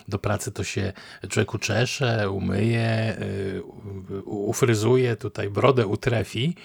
do 0.08 0.20
pracy 0.20 0.52
to 0.52 0.64
się 0.64 0.94
człowiek 1.30 1.54
uczesze, 1.54 2.30
umyje, 2.30 3.18
ufryzuje, 4.26 5.16
tutaj 5.16 5.50
brodę 5.50 5.88
utrefi, 5.88 6.56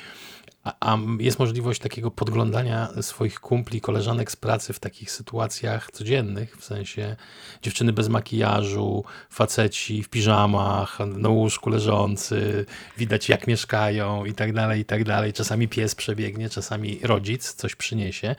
a, 0.64 0.74
a, 0.80 0.98
jest 1.18 1.38
możliwość 1.38 1.80
takiego 1.80 2.10
podglądania 2.10 2.88
swoich 3.00 3.40
kumpli, 3.40 3.80
koleżanek 3.80 4.30
z 4.30 4.36
pracy 4.36 4.72
w 4.72 4.80
takich 4.80 5.10
sytuacjach 5.10 5.90
codziennych, 5.90 6.56
w 6.56 6.64
sensie 6.64 7.16
dziewczyny 7.62 7.92
bez 7.92 8.08
makijażu, 8.08 9.04
faceci 9.30 10.02
w 10.02 10.08
piżamach, 10.08 10.98
na 11.06 11.28
łóżku 11.28 11.70
leżący, 11.70 12.66
widać 12.98 13.28
jak 13.28 13.46
mieszkają 13.46 14.24
i 14.24 14.34
tak 14.34 14.52
dalej, 14.52 14.80
i 14.80 14.84
tak 14.84 15.04
dalej. 15.04 15.32
Czasami 15.32 15.68
pies 15.68 15.94
przebiegnie, 15.94 16.50
czasami 16.50 17.00
rodzic 17.02 17.54
coś 17.54 17.74
przyniesie. 17.74 18.36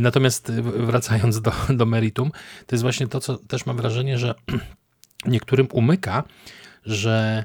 Natomiast 0.00 0.52
wracając 0.60 1.40
do, 1.40 1.52
do 1.70 1.86
meritum, 1.86 2.30
to 2.66 2.74
jest 2.74 2.82
właśnie 2.82 3.08
to, 3.08 3.20
co 3.20 3.38
też 3.38 3.66
mam 3.66 3.76
wrażenie, 3.76 4.18
że 4.18 4.34
niektórym 5.26 5.68
umyka, 5.72 6.24
że 6.86 7.44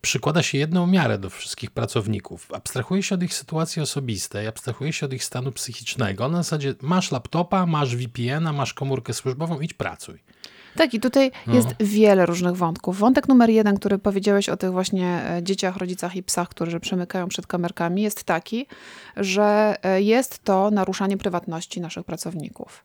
przykłada 0.00 0.42
się 0.42 0.58
jedną 0.58 0.86
miarę 0.86 1.18
do 1.18 1.30
wszystkich 1.30 1.70
pracowników. 1.70 2.48
Abstrahuje 2.52 3.02
się 3.02 3.14
od 3.14 3.22
ich 3.22 3.34
sytuacji 3.34 3.82
osobistej, 3.82 4.46
abstrahuje 4.46 4.92
się 4.92 5.06
od 5.06 5.12
ich 5.12 5.24
stanu 5.24 5.52
psychicznego. 5.52 6.28
Na 6.28 6.36
zasadzie 6.36 6.74
masz 6.82 7.12
laptopa, 7.12 7.66
masz 7.66 7.96
VPN-a, 7.96 8.52
masz 8.52 8.74
komórkę 8.74 9.14
służbową, 9.14 9.60
idź 9.60 9.74
pracuj. 9.74 10.18
Tak, 10.76 10.94
i 10.94 11.00
tutaj 11.00 11.30
no. 11.46 11.54
jest 11.54 11.68
wiele 11.80 12.26
różnych 12.26 12.56
wątków. 12.56 12.98
Wątek 12.98 13.28
numer 13.28 13.50
jeden, 13.50 13.76
który 13.76 13.98
powiedziałeś 13.98 14.48
o 14.48 14.56
tych 14.56 14.72
właśnie 14.72 15.22
e, 15.30 15.42
dzieciach, 15.42 15.76
rodzicach 15.76 16.16
i 16.16 16.22
psach, 16.22 16.48
którzy 16.48 16.80
przemykają 16.80 17.28
przed 17.28 17.46
kamerkami, 17.46 18.02
jest 18.02 18.24
taki, 18.24 18.66
że 19.16 19.76
e, 19.82 20.02
jest 20.02 20.44
to 20.44 20.70
naruszanie 20.70 21.16
prywatności 21.16 21.80
naszych 21.80 22.04
pracowników. 22.04 22.84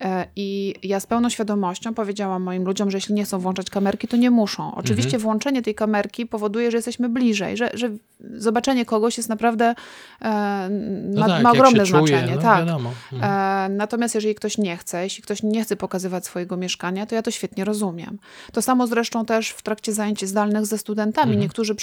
E, 0.00 0.26
I 0.36 0.74
ja 0.82 1.00
z 1.00 1.06
pełną 1.06 1.28
świadomością 1.28 1.94
powiedziałam 1.94 2.42
moim 2.42 2.64
ludziom, 2.64 2.90
że 2.90 2.96
jeśli 2.96 3.14
nie 3.14 3.24
chcą 3.24 3.38
włączać 3.38 3.70
kamerki, 3.70 4.08
to 4.08 4.16
nie 4.16 4.30
muszą. 4.30 4.74
Oczywiście 4.74 5.14
mhm. 5.16 5.22
włączenie 5.22 5.62
tej 5.62 5.74
kamerki 5.74 6.26
powoduje, 6.26 6.70
że 6.70 6.78
jesteśmy 6.78 7.08
bliżej, 7.08 7.56
że, 7.56 7.70
że 7.74 7.90
zobaczenie 8.36 8.84
kogoś 8.84 9.16
jest 9.16 9.28
naprawdę 9.28 9.74
e, 10.22 10.68
no 11.04 11.20
ma, 11.20 11.26
tak, 11.26 11.42
ma 11.42 11.52
ogromne 11.52 11.86
znaczenie. 11.86 12.22
Czuje, 12.22 12.36
no, 12.36 12.42
tak. 12.42 12.68
Mhm. 13.12 13.70
E, 13.72 13.76
natomiast 13.76 14.14
jeżeli 14.14 14.34
ktoś 14.34 14.58
nie 14.58 14.76
chce, 14.76 15.04
jeśli 15.04 15.22
ktoś 15.22 15.42
nie 15.42 15.64
chce 15.64 15.76
pokazywać 15.76 16.26
swojego 16.26 16.56
mieszkania, 16.56 17.06
to 17.06 17.14
ja 17.14 17.22
to 17.22 17.30
świetnie 17.30 17.64
rozumiem. 17.64 18.18
To 18.52 18.62
samo 18.62 18.86
zresztą 18.86 19.24
też 19.24 19.50
w 19.50 19.62
trakcie 19.62 19.92
zajęć 19.92 20.24
zdalnych 20.24 20.66
ze 20.66 20.78
studentami. 20.78 21.32
Mhm. 21.32 21.40
Niektórzy 21.40 21.74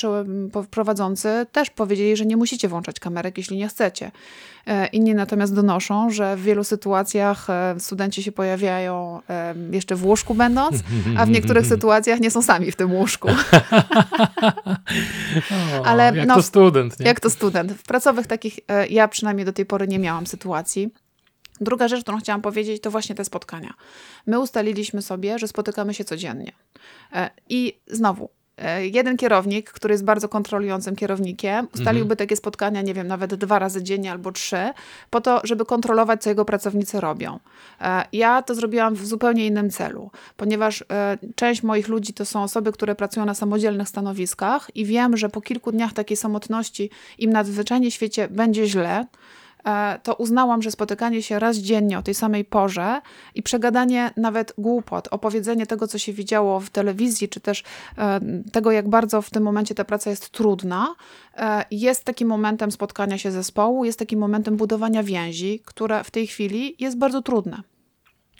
prowadzący 0.71 1.45
też 1.51 1.69
powiedzieli, 1.69 2.15
że 2.15 2.25
nie 2.25 2.37
musicie 2.37 2.67
włączać 2.67 2.99
kamerek, 2.99 3.37
jeśli 3.37 3.57
nie 3.57 3.67
chcecie. 3.67 4.11
E, 4.67 4.87
inni 4.87 5.15
natomiast 5.15 5.55
donoszą, 5.55 6.09
że 6.09 6.35
w 6.35 6.41
wielu 6.41 6.63
sytuacjach 6.63 7.49
e, 7.49 7.75
studenci 8.01 8.23
się 8.23 8.31
pojawiają 8.31 9.21
e, 9.29 9.55
jeszcze 9.71 9.95
w 9.95 10.05
łóżku 10.05 10.33
będąc, 10.33 10.75
a 11.17 11.25
w 11.25 11.29
niektórych 11.29 11.65
sytuacjach 11.73 12.19
nie 12.19 12.31
są 12.31 12.41
sami 12.41 12.71
w 12.71 12.75
tym 12.75 12.93
łóżku. 12.93 13.27
o, 15.81 15.85
Ale, 15.85 16.03
jak 16.15 16.27
no, 16.27 16.35
to 16.35 16.41
student. 16.41 16.99
Nie? 16.99 17.05
Jak 17.05 17.19
to 17.19 17.29
student. 17.29 17.71
W 17.71 17.83
pracowych 17.83 18.27
takich 18.27 18.59
ja 18.89 19.07
przynajmniej 19.07 19.45
do 19.45 19.53
tej 19.53 19.65
pory 19.65 19.87
nie 19.87 19.99
miałam 19.99 20.27
sytuacji. 20.27 20.89
Druga 21.61 21.87
rzecz, 21.87 22.01
którą 22.01 22.19
chciałam 22.19 22.41
powiedzieć, 22.41 22.81
to 22.81 22.91
właśnie 22.91 23.15
te 23.15 23.25
spotkania. 23.25 23.73
My 24.27 24.39
ustaliliśmy 24.39 25.01
sobie, 25.01 25.39
że 25.39 25.47
spotykamy 25.47 25.93
się 25.93 26.03
codziennie. 26.03 26.51
I 27.49 27.79
znowu, 27.87 28.29
E, 28.29 28.40
jeden 28.81 29.17
kierownik, 29.17 29.71
który 29.71 29.93
jest 29.93 30.03
bardzo 30.03 30.29
kontrolującym 30.29 30.95
kierownikiem, 30.95 31.67
ustaliłby 31.73 32.01
mhm. 32.01 32.17
takie 32.17 32.35
spotkania, 32.35 32.81
nie 32.81 32.93
wiem, 32.93 33.07
nawet 33.07 33.35
dwa 33.35 33.59
razy 33.59 33.83
dziennie 33.83 34.11
albo 34.11 34.31
trzy, 34.31 34.69
po 35.09 35.21
to, 35.21 35.41
żeby 35.43 35.65
kontrolować, 35.65 36.23
co 36.23 36.29
jego 36.29 36.45
pracownicy 36.45 36.99
robią. 36.99 37.39
E, 37.81 38.05
ja 38.13 38.41
to 38.41 38.55
zrobiłam 38.55 38.95
w 38.95 39.05
zupełnie 39.05 39.47
innym 39.47 39.69
celu, 39.69 40.11
ponieważ 40.37 40.81
e, 40.91 41.17
część 41.35 41.63
moich 41.63 41.87
ludzi 41.87 42.13
to 42.13 42.25
są 42.25 42.43
osoby, 42.43 42.71
które 42.71 42.95
pracują 42.95 43.25
na 43.25 43.33
samodzielnych 43.33 43.89
stanowiskach 43.89 44.71
i 44.75 44.85
wiem, 44.85 45.17
że 45.17 45.29
po 45.29 45.41
kilku 45.41 45.71
dniach 45.71 45.93
takiej 45.93 46.17
samotności 46.17 46.89
im 47.17 47.31
nadzwyczajnie 47.31 47.91
w 47.91 47.93
świecie 47.93 48.27
będzie 48.27 48.67
źle, 48.67 49.05
E, 49.05 49.05
to 50.03 50.15
uznałam, 50.15 50.61
że 50.61 50.71
spotykanie 50.71 51.23
się 51.23 51.39
raz 51.39 51.57
dziennie 51.57 51.99
o 51.99 52.01
tej 52.01 52.13
samej 52.13 52.45
porze 52.45 53.01
i 53.35 53.43
przegadanie 53.43 54.11
nawet 54.17 54.53
głupot, 54.57 55.07
opowiedzenie 55.11 55.65
tego, 55.65 55.87
co 55.87 55.97
się 55.97 56.13
widziało 56.13 56.59
w 56.59 56.69
telewizji, 56.69 57.29
czy 57.29 57.39
też 57.39 57.63
e, 57.97 58.19
tego, 58.51 58.71
jak 58.71 58.89
bardzo 58.89 59.21
w 59.21 59.29
tym 59.29 59.43
momencie 59.43 59.75
ta 59.75 59.85
praca 59.85 60.09
jest 60.09 60.29
trudna, 60.29 60.95
e, 61.37 61.65
jest 61.71 62.03
takim 62.03 62.27
momentem 62.27 62.71
spotkania 62.71 63.17
się 63.17 63.31
zespołu, 63.31 63.85
jest 63.85 63.99
takim 63.99 64.19
momentem 64.19 64.57
budowania 64.57 65.03
więzi, 65.03 65.61
które 65.65 66.03
w 66.03 66.11
tej 66.11 66.27
chwili 66.27 66.75
jest 66.79 66.97
bardzo 66.97 67.21
trudne. 67.21 67.61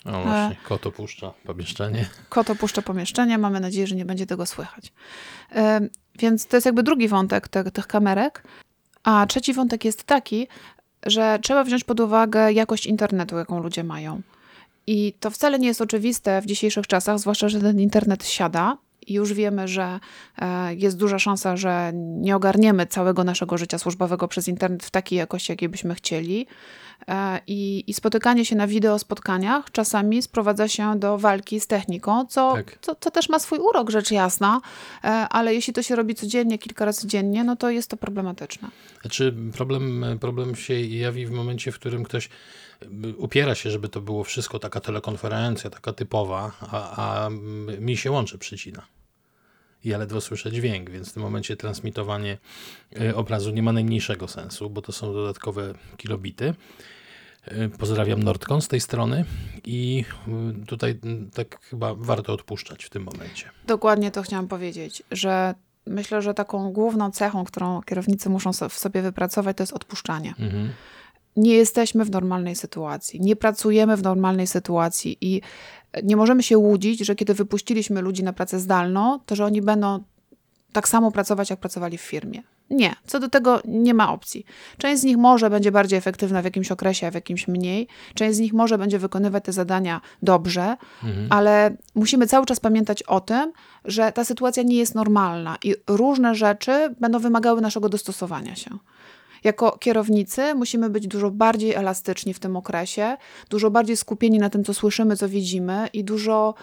O 0.06 0.12
właśnie, 0.12 0.56
kot 0.68 0.88
opuszcza 0.88 1.34
pomieszczenie. 1.46 2.06
Kot 2.30 2.50
opuszcza 2.50 2.82
pomieszczenie, 2.82 3.38
mamy 3.38 3.60
nadzieję, 3.60 3.88
że 3.88 3.96
nie 3.96 4.06
będzie 4.06 4.26
tego 4.26 4.46
słychać. 4.46 4.94
Więc 6.20 6.48
to 6.48 6.58
jest 6.58 6.66
jakby 6.66 6.84
drugi 6.84 7.08
wątek 7.08 7.48
te, 7.48 7.72
tych 7.72 7.88
kamerek. 7.88 8.44
A 9.04 9.26
trzeci 9.26 9.54
wątek 9.54 9.86
jest 9.86 10.04
taki, 10.04 10.48
że 11.06 11.40
trzeba 11.42 11.64
wziąć 11.64 11.84
pod 11.84 12.00
uwagę 12.00 12.54
jakość 12.54 12.86
internetu, 12.86 13.38
jaką 13.38 13.60
ludzie 13.60 13.84
mają. 13.84 14.22
I 14.88 15.14
to 15.20 15.30
wcale 15.30 15.60
nie 15.60 15.68
jest 15.68 15.82
oczywiste 15.82 16.42
w 16.42 16.46
dzisiejszych 16.46 16.88
czasach, 16.88 17.20
zwłaszcza, 17.20 17.50
że 17.50 17.60
ten 17.60 17.80
internet 17.80 18.26
siada. 18.26 18.78
I 19.08 19.14
już 19.14 19.34
wiemy, 19.34 19.68
że 19.68 20.00
e, 20.38 20.76
jest 20.76 20.98
duża 20.98 21.20
szansa, 21.20 21.58
że 21.58 21.92
nie 21.96 22.36
ogarniemy 22.36 22.86
całego 22.86 23.24
naszego 23.24 23.58
życia 23.58 23.78
służbowego 23.78 24.28
przez 24.28 24.48
internet 24.48 24.84
w 24.84 24.92
takiej 24.92 25.18
jakości, 25.18 25.52
jakiej 25.52 25.70
byśmy 25.70 25.96
chcieli. 25.96 26.48
E, 27.08 27.40
I, 27.48 27.84
I, 27.88 27.94
spotykanie 27.94 28.46
się 28.46 28.56
na 28.56 28.68
wideo 28.68 29.00
spotkaniach 29.00 29.72
czasami 29.72 30.22
sprowadza 30.22 30.68
się 30.68 31.00
do 31.00 31.18
walki 31.18 31.60
z 31.60 31.68
techniką, 31.68 32.26
co, 32.26 32.54
tak. 32.54 32.78
co, 32.82 32.96
co, 32.96 33.12
też 33.12 33.30
ma 33.30 33.40
swój 33.40 33.60
urok, 33.60 33.90
rzecz 33.90 34.12
jasna, 34.12 34.62
e, 35.04 35.08
ale 35.08 35.54
jeśli 35.54 35.74
to 35.74 35.84
się 35.84 35.96
robi 35.96 36.16
codziennie, 36.16 36.58
kilka 36.58 36.86
razy 36.86 37.08
dziennie, 37.08 37.44
no 37.44 37.56
to 37.56 37.70
jest 37.70 37.90
to 37.90 37.98
problematyczne. 37.98 38.70
Znaczy 39.02 39.36
problem, 39.54 40.06
problem 40.20 40.56
się 40.56 40.82
jawi 40.82 41.26
w 41.26 41.32
momencie, 41.32 41.72
w 41.72 41.76
którym 41.76 42.04
ktoś 42.04 42.30
upiera 43.18 43.56
się, 43.56 43.72
żeby 43.72 43.90
to 43.90 44.02
było 44.02 44.24
wszystko 44.24 44.60
taka 44.60 44.80
telekonferencja, 44.80 45.70
taka 45.70 45.94
typowa, 45.94 46.52
a, 46.62 47.26
a 47.26 47.30
mi 47.80 47.98
się 47.98 48.12
łączy 48.12 48.38
przycina 48.38 48.86
ja 49.86 49.98
ledwo 49.98 50.22
słyszę 50.22 50.52
dźwięk, 50.52 50.90
więc 50.90 51.10
w 51.10 51.14
tym 51.14 51.24
momencie 51.24 51.58
transmitowanie 51.58 52.38
e, 53.02 53.16
obrazu 53.16 53.52
nie 53.52 53.64
ma 53.64 53.72
najmniejszego 53.72 54.28
sensu, 54.28 54.70
bo 54.70 54.82
to 54.82 54.92
są 54.92 55.14
dodatkowe 55.14 55.74
kilobity. 55.98 56.54
E, 57.46 57.70
pozdrawiam 57.70 58.24
Nordcon 58.24 58.62
z 58.62 58.68
tej 58.68 58.82
strony 58.82 59.26
i 59.64 60.06
e, 60.28 60.66
tutaj 60.66 61.00
tak 61.34 61.62
chyba 61.62 61.96
warto 61.96 62.34
odpuszczać 62.34 62.86
w 62.86 62.90
tym 62.90 63.04
momencie. 63.04 63.50
Dokładnie 63.68 64.12
to 64.12 64.22
chciałam 64.22 64.48
powiedzieć, 64.48 65.04
że 65.12 65.56
myślę, 65.88 66.22
że 66.22 66.34
taką 66.34 66.72
główną 66.72 67.12
cechą, 67.12 67.46
którą 67.46 67.82
kierownicy 67.82 68.30
muszą 68.30 68.52
w 68.70 68.74
sobie 68.74 69.02
wypracować, 69.02 69.58
to 69.58 69.64
jest 69.64 69.74
odpuszczanie. 69.74 70.34
Mhm 70.40 70.70
nie 71.38 71.54
jesteśmy 71.54 72.06
w 72.06 72.12
normalnej 72.12 72.56
sytuacji, 72.56 73.22
nie 73.22 73.36
pracujemy 73.36 73.98
w 73.98 74.04
normalnej 74.04 74.48
sytuacji 74.48 75.18
i 75.22 75.42
nie 76.04 76.16
możemy 76.16 76.44
się 76.44 76.58
łudzić, 76.58 77.00
że 77.00 77.16
kiedy 77.16 77.34
wypuściliśmy 77.34 78.02
ludzi 78.02 78.24
na 78.24 78.34
pracę 78.34 78.60
zdalną, 78.60 79.20
to 79.26 79.36
że 79.36 79.46
oni 79.46 79.62
będą 79.62 80.04
tak 80.74 80.88
samo 80.88 81.12
pracować, 81.12 81.50
jak 81.50 81.60
pracowali 81.60 81.98
w 81.98 82.02
firmie. 82.02 82.44
Nie, 82.70 82.96
co 83.08 83.20
do 83.20 83.30
tego 83.30 83.62
nie 83.66 83.94
ma 83.94 84.14
opcji. 84.14 84.46
Część 84.78 85.02
z 85.02 85.04
nich 85.04 85.18
może 85.18 85.50
będzie 85.50 85.72
bardziej 85.72 85.98
efektywna 85.98 86.42
w 86.42 86.46
jakimś 86.46 86.72
okresie, 86.72 87.08
a 87.08 87.12
w 87.12 87.14
jakimś 87.14 87.48
mniej. 87.48 87.88
Część 88.14 88.36
z 88.36 88.40
nich 88.40 88.54
może 88.54 88.78
będzie 88.78 89.00
wykonywać 89.00 89.44
te 89.44 89.52
zadania 89.52 90.02
dobrze, 90.22 90.78
mhm. 91.04 91.28
ale 91.30 91.78
musimy 91.96 92.28
cały 92.28 92.46
czas 92.46 92.60
pamiętać 92.60 93.04
o 93.04 93.20
tym, 93.20 93.52
że 93.86 94.12
ta 94.12 94.26
sytuacja 94.26 94.64
nie 94.64 94.76
jest 94.76 94.96
normalna 94.96 95.58
i 95.64 95.76
różne 95.88 96.36
rzeczy 96.36 96.96
będą 97.00 97.20
wymagały 97.20 97.62
naszego 97.62 97.90
dostosowania 97.90 98.56
się. 98.56 98.70
Jako 99.44 99.78
kierownicy 99.78 100.56
musimy 100.56 100.90
być 100.90 101.08
dużo 101.08 101.32
bardziej 101.32 101.74
elastyczni 101.74 102.34
w 102.34 102.40
tym 102.40 102.58
okresie, 102.58 103.18
dużo 103.50 103.72
bardziej 103.72 103.98
skupieni 103.98 104.40
na 104.40 104.50
tym, 104.50 104.64
co 104.64 104.74
słyszymy, 104.74 105.18
co 105.18 105.30
widzimy 105.30 105.88
i 105.94 106.04
dużo. 106.04 106.54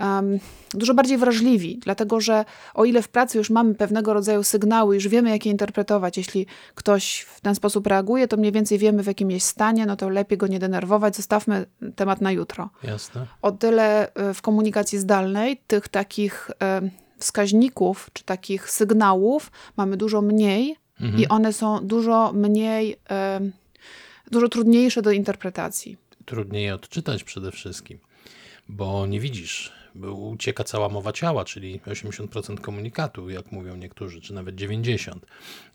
Um, 0.00 0.38
dużo 0.74 0.94
bardziej 0.94 1.18
wrażliwi, 1.18 1.78
dlatego 1.78 2.20
że 2.20 2.44
o 2.74 2.84
ile 2.84 3.02
w 3.02 3.08
pracy 3.08 3.38
już 3.38 3.50
mamy 3.50 3.74
pewnego 3.74 4.14
rodzaju 4.14 4.42
sygnały, 4.42 4.94
już 4.94 5.08
wiemy, 5.08 5.30
jak 5.30 5.46
je 5.46 5.52
interpretować, 5.52 6.16
jeśli 6.16 6.46
ktoś 6.74 7.20
w 7.20 7.40
ten 7.40 7.54
sposób 7.54 7.86
reaguje, 7.86 8.28
to 8.28 8.36
mniej 8.36 8.52
więcej 8.52 8.78
wiemy, 8.78 9.02
w 9.02 9.06
jakim 9.06 9.30
jest 9.30 9.46
stanie, 9.46 9.86
no 9.86 9.96
to 9.96 10.08
lepiej 10.08 10.38
go 10.38 10.46
nie 10.46 10.58
denerwować, 10.58 11.16
zostawmy 11.16 11.66
temat 11.96 12.20
na 12.20 12.32
jutro. 12.32 12.70
Jasne. 12.82 13.26
O 13.42 13.52
tyle 13.52 14.14
e, 14.14 14.34
w 14.34 14.42
komunikacji 14.42 14.98
zdalnej 14.98 15.56
tych 15.66 15.88
takich 15.88 16.50
wskaźników 17.22 18.10
czy 18.12 18.24
takich 18.24 18.70
sygnałów 18.70 19.50
mamy 19.76 19.96
dużo 19.96 20.22
mniej, 20.22 20.76
Mhm. 21.02 21.22
I 21.22 21.28
one 21.28 21.52
są 21.52 21.86
dużo 21.86 22.32
mniej, 22.32 22.96
dużo 24.30 24.48
trudniejsze 24.48 25.02
do 25.02 25.10
interpretacji. 25.10 25.96
Trudniej 26.24 26.64
je 26.64 26.74
odczytać 26.74 27.24
przede 27.24 27.52
wszystkim, 27.52 27.98
bo 28.68 29.06
nie 29.06 29.20
widzisz, 29.20 29.72
ucieka 30.12 30.64
cała 30.64 30.88
mowa 30.88 31.12
ciała, 31.12 31.44
czyli 31.44 31.80
80% 31.80 32.60
komunikatu, 32.60 33.30
jak 33.30 33.52
mówią 33.52 33.76
niektórzy, 33.76 34.20
czy 34.20 34.34
nawet 34.34 34.56
90%. 34.56 35.18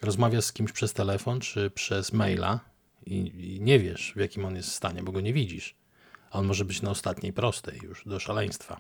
Rozmawiasz 0.02 0.44
z 0.44 0.54
kimś 0.54 0.72
przez 0.72 0.94
telefon 0.94 1.40
czy 1.40 1.70
przez 1.70 2.14
maila 2.14 2.60
i, 3.06 3.16
i 3.56 3.62
nie 3.62 3.80
wiesz, 3.80 4.14
w 4.16 4.20
jakim 4.20 4.46
on 4.46 4.56
jest 4.56 4.72
stanie, 4.72 5.04
bo 5.04 5.12
go 5.12 5.22
nie 5.22 5.34
widzisz. 5.34 5.76
A 6.32 6.40
on 6.40 6.46
może 6.46 6.66
być 6.66 6.82
na 6.82 6.90
ostatniej 6.90 7.34
prostej 7.34 7.80
już 7.84 8.04
do 8.06 8.20
szaleństwa. 8.20 8.80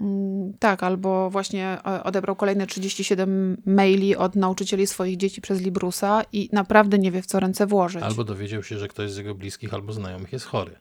Mm, 0.00 0.52
tak, 0.58 0.82
albo 0.82 1.30
właśnie 1.30 1.78
e, 1.86 2.02
odebrał 2.04 2.36
kolejne 2.36 2.66
37 2.66 3.62
maili 3.66 4.16
od 4.16 4.36
nauczycieli 4.36 4.86
swoich 4.86 5.16
dzieci 5.16 5.40
przez 5.40 5.60
Librusa 5.60 6.22
i 6.32 6.48
naprawdę 6.52 6.98
nie 6.98 7.10
wie, 7.10 7.22
w 7.22 7.26
co 7.26 7.40
ręce 7.40 7.66
włożyć. 7.66 8.02
Albo 8.02 8.24
dowiedział 8.24 8.62
się, 8.62 8.78
że 8.78 8.88
ktoś 8.88 9.10
z 9.10 9.16
jego 9.16 9.34
bliskich 9.34 9.74
albo 9.74 9.92
znajomych 9.92 10.32
jest 10.32 10.46
chory 10.46 10.76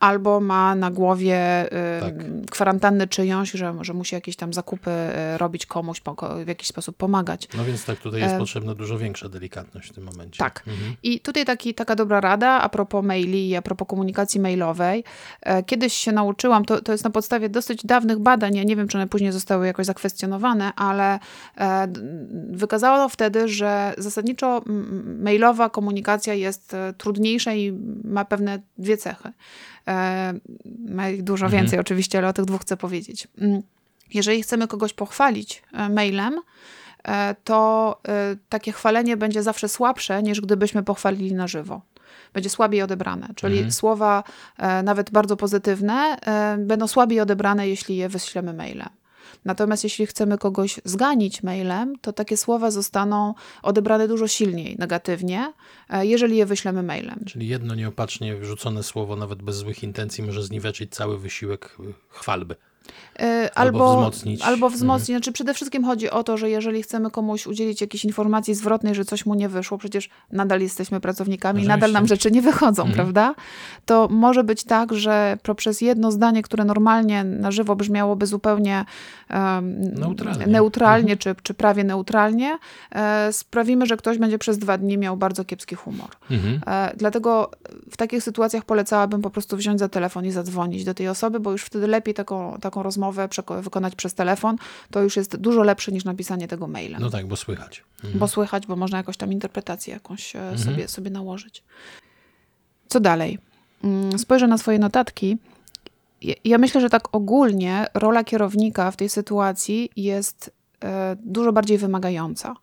albo 0.00 0.40
ma 0.40 0.74
na 0.74 0.90
głowie 0.90 1.66
y, 1.66 2.00
tak. 2.00 2.14
kwarantannę 2.50 3.06
czyjąś, 3.06 3.50
że, 3.50 3.74
że 3.80 3.94
musi 3.94 4.14
jakieś 4.14 4.36
tam 4.36 4.52
zakupy 4.52 4.90
y, 5.34 5.38
robić 5.38 5.66
komuś, 5.66 6.02
w 6.44 6.48
jakiś 6.48 6.68
sposób 6.68 6.96
pomagać. 6.96 7.48
No 7.56 7.64
więc 7.64 7.84
tak, 7.84 7.98
tutaj 7.98 8.20
jest 8.20 8.34
e... 8.34 8.38
potrzebna 8.38 8.74
dużo 8.74 8.98
większa 8.98 9.28
delikatność 9.28 9.90
w 9.90 9.92
tym 9.92 10.04
momencie. 10.04 10.38
Tak. 10.38 10.62
Mhm. 10.66 10.96
I 11.02 11.20
tutaj 11.20 11.44
taki, 11.44 11.74
taka 11.74 11.94
dobra 11.94 12.20
rada 12.20 12.60
a 12.60 12.68
propos 12.68 13.04
maili, 13.04 13.56
a 13.56 13.62
propos 13.62 13.88
komunikacji 13.88 14.40
mailowej. 14.40 15.04
E, 15.42 15.62
kiedyś 15.62 15.92
się 15.92 16.12
nauczyłam, 16.12 16.64
to, 16.64 16.82
to 16.82 16.92
jest 16.92 17.04
na 17.04 17.10
podstawie 17.10 17.48
dosyć 17.48 17.86
dawnych 17.86 18.18
badań, 18.18 18.56
ja 18.56 18.62
nie 18.62 18.76
wiem, 18.76 18.88
czy 18.88 18.98
one 18.98 19.06
później 19.06 19.32
zostały 19.32 19.66
jakoś 19.66 19.86
zakwestionowane, 19.86 20.72
ale 20.76 21.18
e, 21.58 21.88
wykazano 22.50 23.08
wtedy, 23.08 23.48
że 23.48 23.94
zasadniczo 23.98 24.62
mailowa 25.18 25.70
komunikacja 25.70 26.34
jest 26.34 26.74
e, 26.74 26.94
trudniejsza 26.98 27.54
i 27.54 27.72
ma 28.04 28.24
pewne 28.24 28.62
dwie 28.78 28.96
cechy. 28.96 29.32
E, 29.88 30.34
ma 30.88 31.08
ich 31.08 31.22
dużo 31.22 31.46
mhm. 31.46 31.62
więcej 31.62 31.78
oczywiście, 31.78 32.18
ale 32.18 32.28
o 32.28 32.32
tych 32.32 32.44
dwóch 32.44 32.60
chcę 32.60 32.76
powiedzieć. 32.76 33.28
Mm, 33.38 33.62
jeżeli 34.14 34.42
chcemy 34.42 34.68
kogoś 34.68 34.92
pochwalić 34.92 35.62
e, 35.72 35.88
mailem, 35.88 36.40
e, 37.08 37.34
to 37.44 38.00
takie 38.48 38.72
chwalenie 38.72 39.16
będzie 39.16 39.42
zawsze 39.42 39.68
słabsze, 39.68 40.22
niż 40.22 40.40
gdybyśmy 40.40 40.82
pochwalili 40.82 41.34
na 41.34 41.46
żywo. 41.46 41.80
będzie 42.34 42.50
słabiej 42.50 42.82
odebrane. 42.82 43.28
Czyli 43.36 43.54
mhm. 43.54 43.72
słowa 43.72 44.24
nawet 44.84 45.10
bardzo 45.10 45.36
pozytywne 45.36 46.16
będą 46.58 46.86
słabiej 46.86 47.20
odebrane, 47.20 47.68
jeśli 47.68 47.96
je 47.96 48.08
wyślemy 48.08 48.52
mailem. 48.52 48.88
Natomiast 49.48 49.84
jeśli 49.84 50.06
chcemy 50.06 50.38
kogoś 50.38 50.80
zganić 50.84 51.42
mailem, 51.42 51.98
to 52.00 52.12
takie 52.12 52.36
słowa 52.36 52.70
zostaną 52.70 53.34
odebrane 53.62 54.08
dużo 54.08 54.28
silniej 54.28 54.76
negatywnie, 54.78 55.52
e, 55.88 56.06
jeżeli 56.06 56.36
je 56.36 56.46
wyślemy 56.46 56.82
mailem. 56.82 57.24
Czyli 57.26 57.48
jedno 57.48 57.74
nieopatrznie 57.74 58.36
wrzucone 58.36 58.82
słowo, 58.82 59.16
nawet 59.16 59.42
bez 59.42 59.56
złych 59.56 59.82
intencji, 59.82 60.24
może 60.24 60.42
zniweczyć 60.42 60.94
cały 60.94 61.18
wysiłek 61.18 61.76
chwalby. 62.08 62.56
Y, 63.22 63.54
albo, 63.54 63.90
albo 63.90 64.10
wzmocnić. 64.10 64.42
Albo 64.42 64.70
wzmocnić. 64.70 65.10
Mhm. 65.10 65.18
Znaczy 65.18 65.32
przede 65.32 65.54
wszystkim 65.54 65.84
chodzi 65.84 66.10
o 66.10 66.24
to, 66.24 66.36
że 66.36 66.50
jeżeli 66.50 66.82
chcemy 66.82 67.10
komuś 67.10 67.46
udzielić 67.46 67.80
jakiejś 67.80 68.04
informacji 68.04 68.54
zwrotnej, 68.54 68.94
że 68.94 69.04
coś 69.04 69.26
mu 69.26 69.34
nie 69.34 69.48
wyszło, 69.48 69.78
przecież 69.78 70.10
nadal 70.32 70.60
jesteśmy 70.60 71.00
pracownikami, 71.00 71.58
Oczywiście. 71.58 71.76
nadal 71.76 71.92
nam 71.92 72.06
rzeczy 72.06 72.30
nie 72.30 72.42
wychodzą, 72.42 72.82
mhm. 72.82 72.94
prawda? 72.94 73.34
To 73.86 74.08
może 74.10 74.44
być 74.44 74.64
tak, 74.64 74.94
że 74.94 75.38
poprzez 75.42 75.80
jedno 75.80 76.12
zdanie, 76.12 76.42
które 76.42 76.64
normalnie 76.64 77.24
na 77.24 77.50
żywo 77.50 77.76
brzmiałoby 77.76 78.26
zupełnie 78.26 78.84
um, 79.30 79.80
neutralnie, 79.80 80.46
neutralnie 80.46 81.12
mhm. 81.12 81.18
czy, 81.18 81.42
czy 81.42 81.54
prawie 81.54 81.84
neutralnie, 81.84 82.58
e, 82.92 83.32
sprawimy, 83.32 83.86
że 83.86 83.96
ktoś 83.96 84.18
będzie 84.18 84.38
przez 84.38 84.58
dwa 84.58 84.78
dni 84.78 84.98
miał 84.98 85.16
bardzo 85.16 85.44
kiepski 85.44 85.74
humor. 85.74 86.10
E, 86.66 86.92
dlatego 86.96 87.50
w 87.90 87.96
takich 87.96 88.22
sytuacjach 88.22 88.64
polecałabym 88.64 89.22
po 89.22 89.30
prostu 89.30 89.56
wziąć 89.56 89.78
za 89.78 89.88
telefon 89.88 90.24
i 90.24 90.30
zadzwonić 90.30 90.84
do 90.84 90.94
tej 90.94 91.08
osoby, 91.08 91.40
bo 91.40 91.52
już 91.52 91.62
wtedy 91.64 91.86
lepiej 91.86 92.14
taką, 92.14 92.58
taką 92.60 92.77
rozmowę 92.82 93.28
wykonać 93.62 93.94
przez 93.94 94.14
telefon, 94.14 94.56
to 94.90 95.02
już 95.02 95.16
jest 95.16 95.36
dużo 95.36 95.62
lepsze 95.62 95.92
niż 95.92 96.04
napisanie 96.04 96.48
tego 96.48 96.66
maila. 96.66 96.98
No 96.98 97.10
tak, 97.10 97.26
bo 97.26 97.36
słychać. 97.36 97.84
Mhm. 97.96 98.18
Bo 98.18 98.28
słychać, 98.28 98.66
bo 98.66 98.76
można 98.76 98.98
jakoś 98.98 99.16
tam 99.16 99.32
interpretację 99.32 99.94
jakąś 99.94 100.36
e, 100.36 100.40
mhm. 100.40 100.58
sobie, 100.58 100.88
sobie 100.88 101.10
nałożyć. 101.10 101.64
Co 102.88 103.00
dalej? 103.00 103.38
Mm, 103.84 104.18
spojrzę 104.18 104.46
na 104.46 104.58
swoje 104.58 104.78
notatki. 104.78 105.36
Ja 106.44 106.58
myślę, 106.58 106.80
że 106.80 106.90
tak 106.90 107.14
ogólnie 107.14 107.86
rola 107.94 108.24
kierownika 108.24 108.90
w 108.90 108.96
tej 108.96 109.08
sytuacji 109.08 109.90
jest 109.96 110.50
e, 110.84 111.16
dużo 111.20 111.52
bardziej 111.52 111.78
wymagająca. 111.78 112.54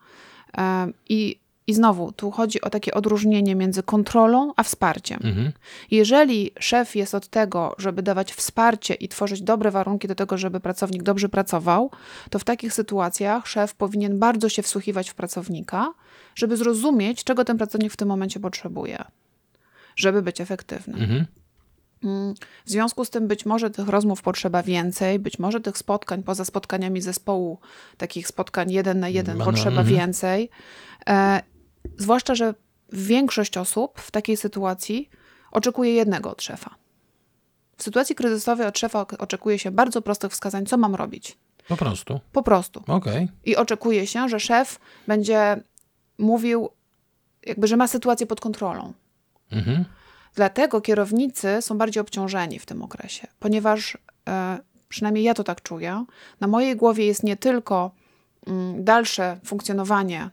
E, 0.58 0.88
I 1.10 1.40
i 1.68 1.74
znowu, 1.74 2.12
tu 2.12 2.32
chodzi 2.32 2.62
o 2.62 2.70
takie 2.70 2.94
odróżnienie 2.94 3.56
między 3.56 3.84
kontrolą 3.84 4.54
a 4.56 4.64
wsparciem. 4.64 5.20
Mhm. 5.24 5.52
Jeżeli 5.92 6.52
szef 6.60 6.96
jest 6.96 7.16
od 7.16 7.28
tego, 7.28 7.76
żeby 7.78 8.04
dawać 8.04 8.34
wsparcie 8.34 8.94
i 8.94 9.08
tworzyć 9.08 9.42
dobre 9.42 9.72
warunki 9.72 10.08
do 10.08 10.16
tego, 10.16 10.38
żeby 10.38 10.60
pracownik 10.60 11.04
dobrze 11.04 11.30
pracował, 11.30 11.92
to 12.30 12.40
w 12.40 12.44
takich 12.44 12.74
sytuacjach 12.74 13.48
szef 13.48 13.74
powinien 13.74 14.20
bardzo 14.20 14.50
się 14.50 14.62
wsłuchiwać 14.62 15.10
w 15.10 15.16
pracownika, 15.16 15.94
żeby 16.36 16.58
zrozumieć, 16.58 17.24
czego 17.24 17.46
ten 17.46 17.58
pracownik 17.58 17.94
w 17.94 17.98
tym 17.98 18.08
momencie 18.08 18.40
potrzebuje, 18.40 19.04
żeby 19.96 20.22
być 20.22 20.42
efektywny. 20.42 20.94
Mhm. 20.94 21.26
Mm, 22.04 22.34
w 22.66 22.70
związku 22.70 23.06
z 23.06 23.10
tym 23.10 23.28
być 23.28 23.46
może 23.46 23.70
tych 23.70 23.88
rozmów 23.88 24.22
potrzeba 24.22 24.64
więcej, 24.64 25.20
być 25.20 25.40
może 25.40 25.62
tych 25.62 25.78
spotkań 25.78 26.24
poza 26.24 26.46
spotkaniami 26.46 27.02
zespołu, 27.02 27.60
takich 27.98 28.28
spotkań 28.28 28.72
jeden 28.72 29.00
na 29.00 29.10
jeden 29.10 29.38
potrzeba 29.38 29.82
mhm. 29.82 29.88
więcej. 29.88 30.50
Zwłaszcza, 31.98 32.36
że 32.36 32.54
większość 32.94 33.58
osób 33.58 34.00
w 34.00 34.12
takiej 34.12 34.38
sytuacji 34.38 35.10
oczekuje 35.52 35.94
jednego 35.94 36.32
od 36.32 36.42
szefa. 36.42 36.76
W 37.78 37.84
sytuacji 37.84 38.16
kryzysowej 38.16 38.68
od 38.68 38.80
szefa 38.80 39.06
oczekuje 39.20 39.60
się 39.60 39.72
bardzo 39.72 40.02
prostych 40.02 40.32
wskazań, 40.32 40.66
co 40.66 40.78
mam 40.78 40.96
robić. 40.96 41.38
Po 41.68 41.78
prostu. 41.78 42.20
Po 42.32 42.44
prostu. 42.44 42.84
Okay. 42.88 43.28
I 43.46 43.56
oczekuje 43.56 44.08
się, 44.08 44.30
że 44.30 44.40
szef 44.40 44.80
będzie 45.08 45.64
mówił, 46.18 46.70
jakby, 47.46 47.68
że 47.68 47.78
ma 47.78 47.88
sytuację 47.88 48.28
pod 48.28 48.42
kontrolą. 48.42 48.94
Mhm. 49.52 49.86
Dlatego 50.36 50.82
kierownicy 50.82 51.58
są 51.62 51.78
bardziej 51.78 52.02
obciążeni 52.02 52.60
w 52.60 52.66
tym 52.66 52.82
okresie, 52.82 53.28
ponieważ 53.40 53.98
e, 54.30 54.58
przynajmniej 54.90 55.24
ja 55.24 55.34
to 55.34 55.44
tak 55.44 55.62
czuję. 55.62 56.06
Na 56.40 56.48
mojej 56.48 56.76
głowie 56.76 57.06
jest 57.06 57.24
nie 57.24 57.38
tylko 57.38 57.92
mm, 58.48 58.84
dalsze 58.84 59.40
funkcjonowanie 59.46 60.30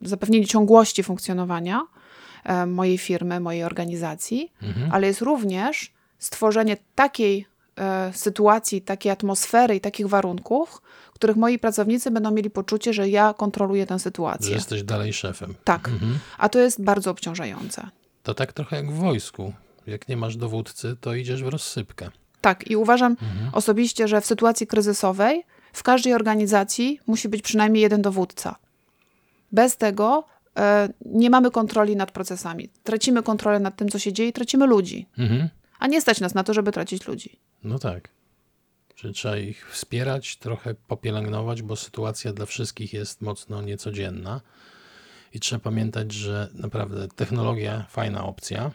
zapewnienie 0.00 0.46
ciągłości 0.46 1.02
funkcjonowania 1.02 1.82
mojej 2.66 2.98
firmy, 2.98 3.40
mojej 3.40 3.64
organizacji, 3.64 4.52
mhm. 4.62 4.92
ale 4.92 5.06
jest 5.06 5.20
również 5.20 5.92
stworzenie 6.18 6.76
takiej 6.94 7.46
e, 7.78 8.12
sytuacji, 8.14 8.82
takiej 8.82 9.12
atmosfery 9.12 9.76
i 9.76 9.80
takich 9.80 10.06
warunków, 10.06 10.82
w 11.12 11.14
których 11.14 11.36
moi 11.36 11.58
pracownicy 11.58 12.10
będą 12.10 12.30
mieli 12.30 12.50
poczucie, 12.50 12.92
że 12.92 13.08
ja 13.08 13.34
kontroluję 13.34 13.86
tę 13.86 13.98
sytuację. 13.98 14.48
Że 14.48 14.54
jesteś 14.54 14.82
dalej 14.82 15.12
szefem. 15.12 15.54
Tak, 15.64 15.88
mhm. 15.88 16.18
a 16.38 16.48
to 16.48 16.58
jest 16.58 16.82
bardzo 16.82 17.10
obciążające. 17.10 17.88
To 18.22 18.34
tak 18.34 18.52
trochę 18.52 18.76
jak 18.76 18.90
w 18.90 18.94
wojsku. 18.94 19.52
Jak 19.86 20.08
nie 20.08 20.16
masz 20.16 20.36
dowódcy, 20.36 20.96
to 21.00 21.14
idziesz 21.14 21.42
w 21.42 21.48
rozsypkę. 21.48 22.10
Tak, 22.40 22.70
i 22.70 22.76
uważam 22.76 23.12
mhm. 23.12 23.50
osobiście, 23.52 24.08
że 24.08 24.20
w 24.20 24.26
sytuacji 24.26 24.66
kryzysowej 24.66 25.42
w 25.72 25.82
każdej 25.82 26.14
organizacji 26.14 27.00
musi 27.06 27.28
być 27.28 27.42
przynajmniej 27.42 27.82
jeden 27.82 28.02
dowódca. 28.02 28.56
Bez 29.54 29.76
tego 29.76 30.24
e, 30.58 30.88
nie 31.06 31.30
mamy 31.30 31.50
kontroli 31.50 31.96
nad 31.96 32.10
procesami. 32.12 32.68
Tracimy 32.82 33.22
kontrolę 33.22 33.60
nad 33.60 33.76
tym, 33.76 33.88
co 33.88 33.98
się 33.98 34.12
dzieje, 34.12 34.32
tracimy 34.32 34.66
ludzi. 34.66 35.06
Mhm. 35.18 35.48
A 35.78 35.86
nie 35.86 36.00
stać 36.00 36.20
nas 36.20 36.34
na 36.34 36.44
to, 36.44 36.54
żeby 36.54 36.72
tracić 36.72 37.06
ludzi. 37.06 37.38
No 37.64 37.78
tak. 37.78 38.08
Że 38.96 39.12
trzeba 39.12 39.36
ich 39.36 39.70
wspierać, 39.70 40.36
trochę 40.36 40.74
popielęgnować, 40.74 41.62
bo 41.62 41.76
sytuacja 41.76 42.32
dla 42.32 42.46
wszystkich 42.46 42.92
jest 42.92 43.22
mocno 43.22 43.62
niecodzienna. 43.62 44.40
I 45.32 45.40
trzeba 45.40 45.60
pamiętać, 45.60 46.12
że 46.12 46.48
naprawdę 46.54 47.08
technologia 47.08 47.86
fajna 47.90 48.24
opcja, 48.24 48.70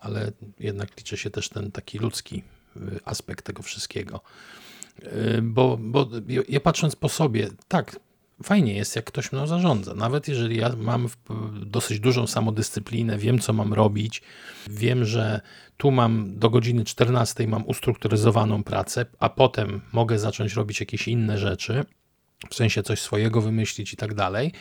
ale 0.00 0.32
jednak 0.60 0.96
liczy 0.96 1.16
się 1.16 1.30
też 1.30 1.48
ten 1.48 1.72
taki 1.72 1.98
ludzki 1.98 2.42
y, 2.76 2.80
aspekt 3.04 3.44
tego 3.44 3.62
wszystkiego. 3.62 4.20
Y, 5.02 5.42
bo, 5.42 5.76
bo 5.80 6.08
ja 6.48 6.60
patrząc 6.60 6.96
po 6.96 7.08
sobie, 7.08 7.48
tak, 7.68 8.00
fajnie 8.42 8.74
jest, 8.74 8.96
jak 8.96 9.04
ktoś 9.04 9.32
mną 9.32 9.46
zarządza. 9.46 9.94
Nawet 9.94 10.28
jeżeli 10.28 10.56
ja 10.56 10.70
mam 10.76 11.08
dosyć 11.66 12.00
dużą 12.00 12.26
samodyscyplinę, 12.26 13.18
wiem, 13.18 13.38
co 13.38 13.52
mam 13.52 13.72
robić, 13.72 14.22
wiem, 14.70 15.04
że 15.04 15.40
tu 15.76 15.90
mam 15.90 16.38
do 16.38 16.50
godziny 16.50 16.84
14 16.84 17.46
mam 17.46 17.66
ustrukturyzowaną 17.66 18.62
pracę, 18.62 19.06
a 19.18 19.28
potem 19.28 19.80
mogę 19.92 20.18
zacząć 20.18 20.54
robić 20.54 20.80
jakieś 20.80 21.08
inne 21.08 21.38
rzeczy, 21.38 21.84
w 22.50 22.54
sensie 22.54 22.82
coś 22.82 23.00
swojego 23.00 23.40
wymyślić 23.40 23.92
i 23.92 23.96
tak 23.96 24.14
dalej, 24.14 24.52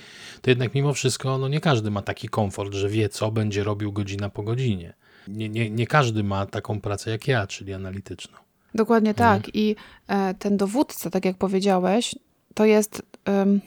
to 0.41 0.51
jednak 0.51 0.75
mimo 0.75 0.93
wszystko 0.93 1.37
no 1.37 1.47
nie 1.47 1.59
każdy 1.59 1.91
ma 1.91 2.01
taki 2.01 2.29
komfort, 2.29 2.73
że 2.73 2.89
wie, 2.89 3.09
co 3.09 3.31
będzie 3.31 3.63
robił 3.63 3.91
godzina 3.91 4.29
po 4.29 4.43
godzinie. 4.43 4.93
Nie, 5.27 5.49
nie, 5.49 5.69
nie 5.69 5.87
każdy 5.87 6.23
ma 6.23 6.45
taką 6.45 6.81
pracę 6.81 7.11
jak 7.11 7.27
ja, 7.27 7.47
czyli 7.47 7.73
analityczną. 7.73 8.37
Dokładnie 8.75 9.13
tak. 9.13 9.37
Mhm. 9.37 9.53
I 9.53 9.75
e, 10.07 10.33
ten 10.33 10.57
dowódca, 10.57 11.09
tak 11.09 11.25
jak 11.25 11.37
powiedziałeś, 11.37 12.15
to 12.55 12.65
jest. 12.65 13.01
Um, 13.27 13.61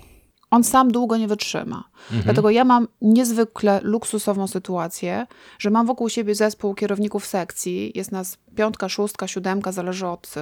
on 0.50 0.64
sam 0.64 0.92
długo 0.92 1.16
nie 1.16 1.28
wytrzyma. 1.28 1.84
Mhm. 2.02 2.22
Dlatego 2.24 2.50
ja 2.50 2.64
mam 2.64 2.88
niezwykle 3.02 3.80
luksusową 3.82 4.46
sytuację, 4.46 5.26
że 5.58 5.70
mam 5.70 5.86
wokół 5.86 6.08
siebie 6.08 6.34
zespół 6.34 6.74
kierowników 6.74 7.26
sekcji. 7.26 7.92
Jest 7.94 8.12
nas 8.12 8.38
piątka, 8.56 8.88
szóstka, 8.88 9.28
siódemka, 9.28 9.72
zależy 9.72 10.06
od, 10.06 10.34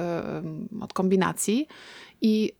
od 0.81 0.93
kombinacji. 0.93 1.67
I 2.21 2.53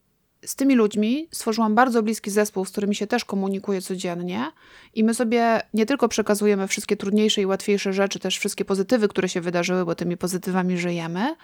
z 0.45 0.55
tymi 0.55 0.75
ludźmi 0.75 1.27
stworzyłam 1.31 1.75
bardzo 1.75 2.03
bliski 2.03 2.31
zespół, 2.31 2.65
z 2.65 2.71
którymi 2.71 2.95
się 2.95 3.07
też 3.07 3.25
komunikuję 3.25 3.81
codziennie 3.81 4.51
i 4.93 5.03
my 5.03 5.13
sobie 5.13 5.61
nie 5.73 5.85
tylko 5.85 6.07
przekazujemy 6.07 6.67
wszystkie 6.67 6.97
trudniejsze 6.97 7.41
i 7.41 7.45
łatwiejsze 7.45 7.93
rzeczy, 7.93 8.19
też 8.19 8.37
wszystkie 8.37 8.65
pozytywy, 8.65 9.07
które 9.07 9.29
się 9.29 9.41
wydarzyły, 9.41 9.85
bo 9.85 9.95
tymi 9.95 10.17
pozytywami 10.17 10.77
żyjemy, 10.77 11.35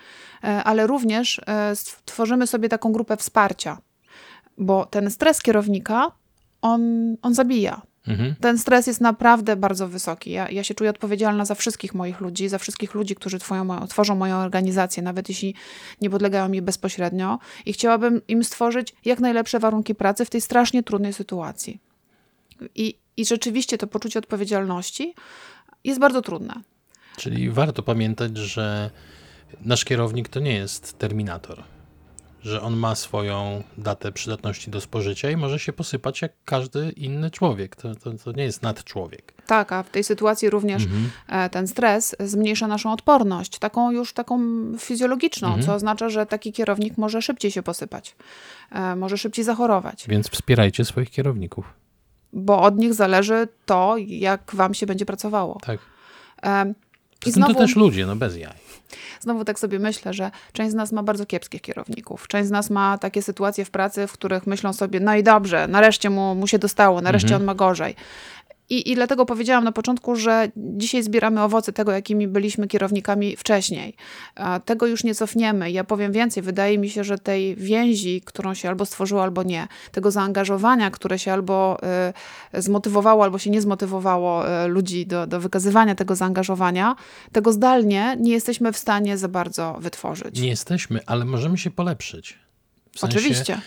e, 0.44 0.64
ale 0.64 0.88
również 0.88 1.42
e, 1.48 1.76
stworzymy 1.76 2.48
sobie 2.48 2.70
taką 2.70 2.92
grupę 2.92 3.18
wsparcia 3.18 3.78
bo 4.58 4.86
ten 4.86 5.12
stres 5.12 5.42
kierownika, 5.42 6.12
on, 6.62 6.82
on 7.22 7.34
zabija. 7.34 7.82
Mhm. 8.08 8.36
Ten 8.42 8.58
stres 8.58 8.88
jest 8.88 9.02
naprawdę 9.02 9.56
bardzo 9.56 9.88
wysoki. 9.88 10.32
Ja, 10.32 10.50
ja 10.50 10.64
się 10.64 10.74
czuję 10.74 10.90
odpowiedzialna 10.90 11.46
za 11.46 11.56
wszystkich 11.56 11.94
moich 11.94 12.22
ludzi, 12.22 12.50
za 12.50 12.58
wszystkich 12.58 12.94
ludzi, 12.94 13.16
którzy 13.16 13.40
twoją, 13.40 13.88
tworzą 13.88 14.16
moją 14.16 14.36
organizację, 14.36 15.04
nawet 15.04 15.30
jeśli 15.30 15.56
nie 16.02 16.10
podlegają 16.10 16.50
mi 16.50 16.62
bezpośrednio. 16.62 17.40
I 17.66 17.74
chciałabym 17.74 18.22
im 18.28 18.44
stworzyć 18.44 18.96
jak 19.06 19.20
najlepsze 19.20 19.60
warunki 19.60 19.96
pracy 19.96 20.26
w 20.26 20.30
tej 20.30 20.42
strasznie 20.42 20.84
trudnej 20.84 21.14
sytuacji. 21.14 21.80
I, 22.76 22.98
i 23.18 23.26
rzeczywiście 23.26 23.78
to 23.78 23.88
poczucie 23.88 24.20
odpowiedzialności 24.20 25.14
jest 25.84 26.00
bardzo 26.00 26.22
trudne. 26.22 26.54
Czyli 27.18 27.50
warto 27.50 27.84
pamiętać, 27.84 28.38
że 28.38 28.92
nasz 29.62 29.86
kierownik 29.86 30.30
to 30.30 30.40
nie 30.40 30.54
jest 30.54 30.98
terminator 30.98 31.64
że 32.44 32.62
on 32.62 32.78
ma 32.78 32.96
swoją 32.96 33.64
datę 33.78 34.12
przydatności 34.12 34.72
do 34.72 34.82
spożycia 34.82 35.30
i 35.30 35.38
może 35.38 35.60
się 35.60 35.74
posypać 35.74 36.22
jak 36.22 36.32
każdy 36.46 36.92
inny 36.92 37.32
człowiek. 37.32 37.76
To, 37.76 37.96
to, 37.96 38.14
to 38.14 38.32
nie 38.32 38.44
jest 38.44 38.62
nadczłowiek. 38.62 39.34
Tak, 39.48 39.72
a 39.72 39.84
w 39.84 39.90
tej 39.90 40.04
sytuacji 40.04 40.50
również 40.50 40.84
mhm. 40.84 41.10
E, 41.28 41.50
ten 41.50 41.68
stres 41.68 42.16
zmniejsza 42.20 42.68
naszą 42.68 42.94
odporność, 42.94 43.60
taką 43.60 43.92
już 43.92 44.14
taką 44.14 44.42
fizjologiczną, 44.80 45.48
mhm. 45.48 45.66
co 45.66 45.74
oznacza, 45.74 46.10
że 46.10 46.26
taki 46.26 46.54
kierownik 46.54 46.98
może 46.98 47.22
szybciej 47.22 47.52
się 47.52 47.64
posypać, 47.64 48.16
e, 48.72 48.96
może 48.96 49.18
szybciej 49.18 49.46
zachorować. 49.46 50.06
Więc 50.08 50.30
wspierajcie 50.30 50.86
swoich 50.86 51.10
kierowników. 51.10 51.74
bo 52.34 52.62
od 52.62 52.78
nich 52.78 52.94
zależy 52.94 53.48
to, 53.66 53.96
jak 53.98 54.56
wam 54.56 54.74
się 54.74 54.86
będzie 54.86 55.06
pracowało. 55.06 55.60
Tak. 55.62 55.80
Znowu... 57.32 57.34
znowu, 57.48 57.54
To 57.54 57.60
też 57.68 57.76
ludzie, 57.76 58.06
no 58.06 58.16
bez 58.16 58.38
jaj. 58.38 58.54
znowu 59.20 59.46
tak 59.46 59.60
sobie 59.60 59.80
myślę, 59.80 60.14
że 60.14 60.32
część 60.54 60.72
z 60.72 60.76
nas 60.76 60.92
ma 60.92 61.04
bardzo 61.04 61.26
kiepskich 61.26 61.62
kierowników. 61.62 62.28
Część 62.28 62.48
z 62.48 62.52
nas 62.52 62.70
ma 62.70 62.98
takie 62.98 63.22
sytuacje 63.22 63.66
w 63.66 63.72
pracy, 63.72 64.08
w 64.08 64.12
których 64.14 64.48
myślą 64.48 64.74
sobie, 64.74 65.00
no 65.00 65.16
i 65.16 65.24
dobrze, 65.24 65.68
nareszcie 65.68 66.10
mu, 66.10 66.36
mu 66.36 66.48
się 66.48 66.60
dostało, 66.60 67.02
nareszcie 67.02 67.28
Mhm. 67.28 67.42
on 67.42 67.46
ma 67.46 67.56
gorzej. 67.56 67.96
I, 68.70 68.92
I 68.92 68.96
dlatego 68.96 69.26
powiedziałam 69.26 69.64
na 69.64 69.72
początku, 69.72 70.16
że 70.16 70.52
dzisiaj 70.56 71.04
zbieramy 71.04 71.42
owoce 71.42 71.74
tego, 71.74 71.92
jakimi 71.92 72.28
byliśmy 72.28 72.68
kierownikami 72.68 73.36
wcześniej. 73.36 73.96
Tego 74.66 74.88
już 74.88 75.04
nie 75.04 75.16
cofniemy. 75.16 75.72
Ja 75.72 75.84
powiem 75.84 76.12
więcej. 76.12 76.44
Wydaje 76.44 76.78
mi 76.78 76.90
się, 76.90 77.04
że 77.04 77.18
tej 77.18 77.56
więzi, 77.56 78.22
którą 78.26 78.54
się 78.54 78.70
albo 78.70 78.86
stworzyło, 78.86 79.24
albo 79.24 79.44
nie, 79.44 79.68
tego 79.92 80.12
zaangażowania, 80.12 80.92
które 80.92 81.20
się 81.20 81.34
albo 81.34 81.78
y, 82.54 82.62
zmotywowało, 82.62 83.24
albo 83.24 83.40
się 83.40 83.50
nie 83.50 83.62
zmotywowało 83.62 84.64
y, 84.66 84.68
ludzi 84.68 85.06
do, 85.06 85.28
do 85.28 85.40
wykazywania 85.40 85.96
tego 85.96 86.16
zaangażowania, 86.16 86.96
tego 87.32 87.54
zdalnie 87.54 88.18
nie 88.20 88.32
jesteśmy 88.32 88.72
w 88.72 88.78
stanie 88.78 89.18
za 89.18 89.28
bardzo 89.28 89.78
wytworzyć. 89.80 90.40
Nie 90.40 90.48
jesteśmy, 90.48 91.00
ale 91.06 91.26
możemy 91.26 91.58
się 91.58 91.72
polepszyć. 91.72 92.43
W 92.96 93.00
sensie, 93.00 93.18
Oczywiście. 93.18 93.62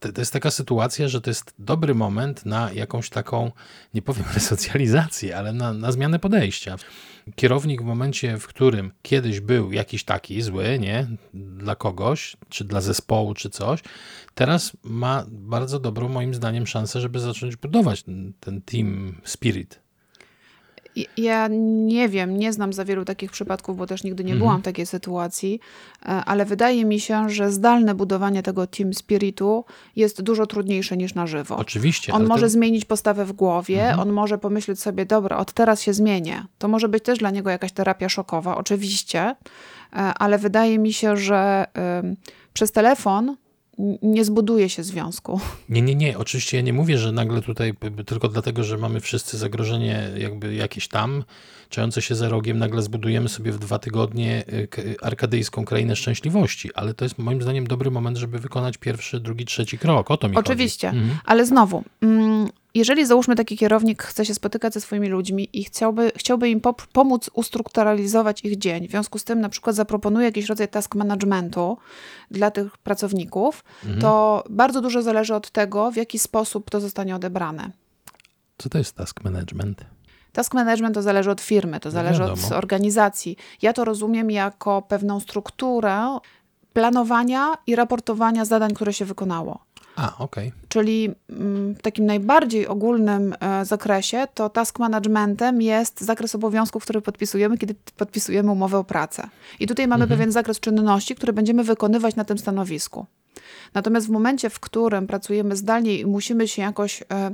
To, 0.00 0.12
to 0.12 0.20
jest 0.20 0.32
taka 0.32 0.50
sytuacja, 0.50 1.08
że 1.08 1.20
to 1.20 1.30
jest 1.30 1.54
dobry 1.58 1.94
moment 1.94 2.46
na 2.46 2.72
jakąś 2.72 3.10
taką, 3.10 3.52
nie 3.94 4.02
powiem 4.02 4.24
resocjalizację, 4.34 5.36
ale 5.36 5.52
na, 5.52 5.72
na 5.72 5.92
zmianę 5.92 6.18
podejścia. 6.18 6.76
Kierownik 7.34 7.82
w 7.82 7.84
momencie, 7.84 8.38
w 8.38 8.46
którym 8.46 8.92
kiedyś 9.02 9.40
był 9.40 9.72
jakiś 9.72 10.04
taki 10.04 10.42
zły, 10.42 10.78
nie, 10.78 11.06
dla 11.34 11.74
kogoś, 11.74 12.36
czy 12.48 12.64
dla 12.64 12.80
zespołu, 12.80 13.34
czy 13.34 13.50
coś, 13.50 13.80
teraz 14.34 14.72
ma 14.82 15.24
bardzo 15.28 15.80
dobrą, 15.80 16.08
moim 16.08 16.34
zdaniem, 16.34 16.66
szansę, 16.66 17.00
żeby 17.00 17.20
zacząć 17.20 17.56
budować 17.56 18.02
ten, 18.02 18.32
ten 18.40 18.62
team 18.62 19.20
spirit. 19.24 19.80
Ja 21.16 21.48
nie 21.50 22.08
wiem, 22.08 22.38
nie 22.38 22.52
znam 22.52 22.72
za 22.72 22.84
wielu 22.84 23.04
takich 23.04 23.30
przypadków, 23.30 23.76
bo 23.76 23.86
też 23.86 24.04
nigdy 24.04 24.24
nie 24.24 24.34
byłam 24.34 24.60
w 24.60 24.64
takiej 24.64 24.86
sytuacji, 24.86 25.60
e, 26.02 26.06
ale 26.06 26.44
wydaje 26.44 26.84
mi 26.84 27.00
się, 27.00 27.30
że 27.30 27.52
zdalne 27.52 27.94
budowanie 27.94 28.42
tego 28.42 28.66
team 28.66 28.94
spiritu 28.94 29.64
jest 29.96 30.22
dużo 30.22 30.46
trudniejsze 30.46 30.96
niż 30.96 31.14
na 31.14 31.26
żywo. 31.26 31.56
Oczywiście. 31.56 32.12
On 32.12 32.26
może 32.26 32.46
to, 32.46 32.50
zmienić 32.50 32.84
postawę 32.84 33.24
w 33.24 33.32
głowie, 33.32 33.80
Mhm. 33.82 34.00
on 34.00 34.12
może 34.14 34.38
pomyśleć 34.38 34.80
sobie, 34.80 35.06
dobra, 35.06 35.36
od 35.36 35.52
teraz 35.52 35.82
się 35.82 35.92
zmienię. 35.92 36.44
To 36.58 36.68
może 36.68 36.88
być 36.88 37.04
też 37.04 37.18
dla 37.18 37.30
niego 37.30 37.50
jakaś 37.50 37.72
terapia 37.72 38.08
szokowa, 38.08 38.56
oczywiście, 38.56 39.20
e, 39.20 39.34
ale 39.96 40.38
wydaje 40.38 40.78
mi 40.78 40.92
się, 40.92 41.16
że 41.16 41.66
przez 42.52 42.72
telefon 42.72 43.36
nie 44.02 44.24
zbuduje 44.24 44.68
się 44.68 44.82
związku. 44.82 45.40
Nie, 45.68 45.82
nie, 45.82 45.94
nie. 45.94 46.18
Oczywiście 46.18 46.56
ja 46.56 46.62
nie 46.62 46.72
mówię, 46.72 46.98
że 46.98 47.12
nagle 47.12 47.42
tutaj 47.42 47.74
tylko 48.06 48.28
dlatego, 48.28 48.64
że 48.64 48.78
mamy 48.78 49.00
wszyscy 49.00 49.38
zagrożenie 49.38 50.10
jakby 50.18 50.54
jakieś 50.54 50.88
tam, 50.88 51.24
czające 51.68 52.02
się 52.02 52.14
za 52.14 52.28
rogiem, 52.28 52.58
nagle 52.58 52.82
zbudujemy 52.82 53.28
sobie 53.28 53.52
w 53.52 53.58
dwa 53.58 53.78
tygodnie 53.78 54.44
y, 54.78 54.96
arkadyjską 55.02 55.64
krainę 55.64 55.96
szczęśliwości, 55.96 56.74
ale 56.74 56.94
to 56.94 57.04
jest 57.04 57.18
moim 57.18 57.42
zdaniem 57.42 57.66
dobry 57.66 57.90
moment, 57.90 58.16
żeby 58.16 58.38
wykonać 58.38 58.76
pierwszy, 58.78 59.20
drugi, 59.20 59.44
trzeci 59.44 59.78
krok. 59.78 60.10
O 60.10 60.16
to 60.16 60.28
mi 60.28 60.36
Oczywiście, 60.36 60.88
chodzi. 60.88 61.00
Mhm. 61.00 61.18
ale 61.24 61.46
znowu, 61.46 61.84
mm, 62.02 62.48
jeżeli 62.74 63.06
załóżmy 63.06 63.36
taki 63.36 63.56
kierownik 63.56 64.02
chce 64.02 64.24
się 64.26 64.34
spotykać 64.34 64.74
ze 64.74 64.80
swoimi 64.80 65.08
ludźmi 65.08 65.48
i 65.52 65.64
chciałby, 65.64 66.12
chciałby 66.16 66.48
im 66.48 66.60
pomóc 66.92 67.30
ustrukturalizować 67.34 68.44
ich 68.44 68.58
dzień, 68.58 68.88
w 68.88 68.90
związku 68.90 69.18
z 69.18 69.24
tym 69.24 69.40
na 69.40 69.48
przykład 69.48 69.76
zaproponuje 69.76 70.26
jakiś 70.26 70.46
rodzaj 70.48 70.68
task 70.68 70.94
managementu 70.94 71.78
dla 72.30 72.50
tych 72.50 72.78
pracowników, 72.78 73.64
Mhm. 73.84 74.00
to 74.00 74.44
bardzo 74.50 74.80
dużo 74.80 75.02
zależy 75.02 75.34
od 75.34 75.50
tego, 75.50 75.90
w 75.90 75.96
jaki 75.96 76.18
sposób 76.18 76.70
to 76.70 76.80
zostanie 76.80 77.16
odebrane. 77.16 77.70
Co 78.58 78.68
to 78.68 78.78
jest 78.78 78.96
task 78.96 79.24
management? 79.24 79.84
Task 80.32 80.54
management 80.54 80.94
to 80.94 81.02
zależy 81.02 81.30
od 81.30 81.40
firmy, 81.40 81.80
to 81.80 81.90
zależy 81.90 82.24
od 82.24 82.52
organizacji. 82.52 83.36
Ja 83.62 83.72
to 83.72 83.84
rozumiem 83.84 84.30
jako 84.30 84.82
pewną 84.82 85.20
strukturę 85.20 86.18
planowania 86.72 87.54
i 87.66 87.76
raportowania 87.76 88.44
zadań, 88.44 88.74
które 88.74 88.92
się 88.92 89.04
wykonało. 89.04 89.58
A, 89.96 90.18
okej. 90.18 90.52
Czyli 90.68 91.14
mm, 91.30 91.74
w 91.74 91.82
takim 91.82 92.06
najbardziej 92.06 92.66
ogólnym 92.66 93.34
e, 93.40 93.64
zakresie 93.64 94.26
to 94.34 94.48
task 94.48 94.78
managementem 94.78 95.62
jest 95.62 96.00
zakres 96.00 96.34
obowiązków, 96.34 96.82
które 96.82 97.00
podpisujemy, 97.00 97.58
kiedy 97.58 97.74
podpisujemy 97.96 98.50
umowę 98.50 98.78
o 98.78 98.84
pracę. 98.84 99.28
I 99.60 99.66
tutaj 99.66 99.88
mamy 99.88 100.06
pewien 100.06 100.32
zakres 100.32 100.60
czynności, 100.60 101.14
które 101.14 101.32
będziemy 101.32 101.64
wykonywać 101.64 102.16
na 102.16 102.24
tym 102.24 102.38
stanowisku. 102.38 103.06
Natomiast 103.74 104.06
w 104.06 104.10
momencie, 104.10 104.50
w 104.50 104.60
którym 104.60 105.06
pracujemy 105.06 105.56
zdalnie 105.56 105.98
i 105.98 106.06
musimy 106.06 106.48
się 106.48 106.62
jakoś 106.62 107.02
e, 107.02 107.30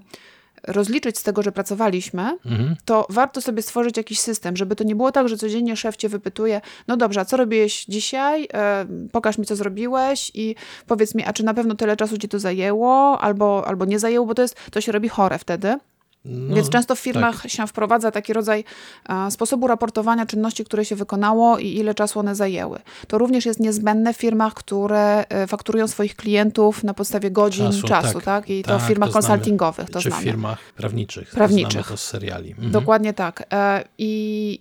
rozliczyć 0.66 1.18
z 1.18 1.22
tego, 1.22 1.42
że 1.42 1.52
pracowaliśmy, 1.52 2.38
Mhm. 2.46 2.76
to 2.84 3.06
warto 3.10 3.40
sobie 3.40 3.62
stworzyć 3.62 3.96
jakiś 3.96 4.20
system, 4.20 4.56
żeby 4.56 4.76
to 4.76 4.84
nie 4.84 4.96
było 4.96 5.12
tak, 5.12 5.28
że 5.28 5.36
codziennie 5.36 5.76
szef 5.76 5.96
cię 5.96 6.08
wypytuje, 6.08 6.60
no 6.88 6.96
dobrze, 6.96 7.20
a 7.20 7.24
co 7.24 7.36
robiłeś 7.36 7.84
dzisiaj? 7.84 8.48
E, 8.54 8.86
pokaż 9.12 9.38
mi, 9.38 9.46
co 9.46 9.56
zrobiłeś 9.56 10.30
i 10.34 10.54
powiedz 10.86 11.14
mi, 11.14 11.24
a 11.24 11.32
czy 11.32 11.44
na 11.44 11.54
pewno 11.54 11.74
tyle 11.74 11.96
czasu 11.96 12.18
ci 12.18 12.28
to 12.28 12.38
zajęło, 12.38 13.20
albo, 13.20 13.64
albo 13.68 13.84
nie 13.84 13.98
zajęło, 13.98 14.26
bo 14.26 14.34
to, 14.34 14.42
jest, 14.42 14.56
to 14.70 14.80
się 14.80 14.92
robi 14.92 15.08
chore 15.08 15.38
wtedy. 15.38 15.78
No, 16.28 16.56
Więc 16.56 16.68
często 16.68 16.94
w 16.94 16.98
firmach 16.98 17.42
tak. 17.42 17.50
się 17.50 17.66
wprowadza 17.66 18.10
taki 18.10 18.32
rodzaj 18.32 18.64
e, 19.08 19.30
sposobu 19.30 19.66
raportowania 19.66 20.26
czynności, 20.26 20.64
które 20.64 20.84
się 20.84 20.96
wykonało 20.96 21.58
i 21.58 21.66
ile 21.76 21.94
czasu 21.94 22.18
one 22.20 22.34
zajęły. 22.34 22.78
To 23.08 23.18
również 23.18 23.46
jest 23.46 23.60
niezbędne 23.60 24.14
w 24.14 24.16
firmach, 24.16 24.54
które 24.54 25.24
e, 25.28 25.46
fakturują 25.46 25.88
swoich 25.88 26.16
klientów 26.16 26.84
na 26.84 26.94
podstawie 26.94 27.30
godzin 27.30 27.66
czasu, 27.66 27.86
Czasu, 27.88 28.14
tak. 28.14 28.24
tak. 28.24 28.50
I 28.50 28.62
to 28.62 28.68
Tak, 28.70 28.82
w 28.82 28.86
firmach 28.86 29.08
to 29.08 29.12
znamy. 29.12 29.28
konsultingowych 29.28 29.90
to 29.90 30.00
Czy 30.00 30.08
znamy. 30.08 30.22
w 30.22 30.24
firmach 30.24 30.58
prawniczych. 30.76 31.30
Prawniczych. 31.30 31.70
Znamy 31.72 31.88
to 31.88 31.96
z 31.96 32.04
seriali. 32.04 32.50
Mhm. 32.50 32.70
Dokładnie 32.70 33.12
tak. 33.12 33.46
E, 33.52 33.84
I 33.98 34.60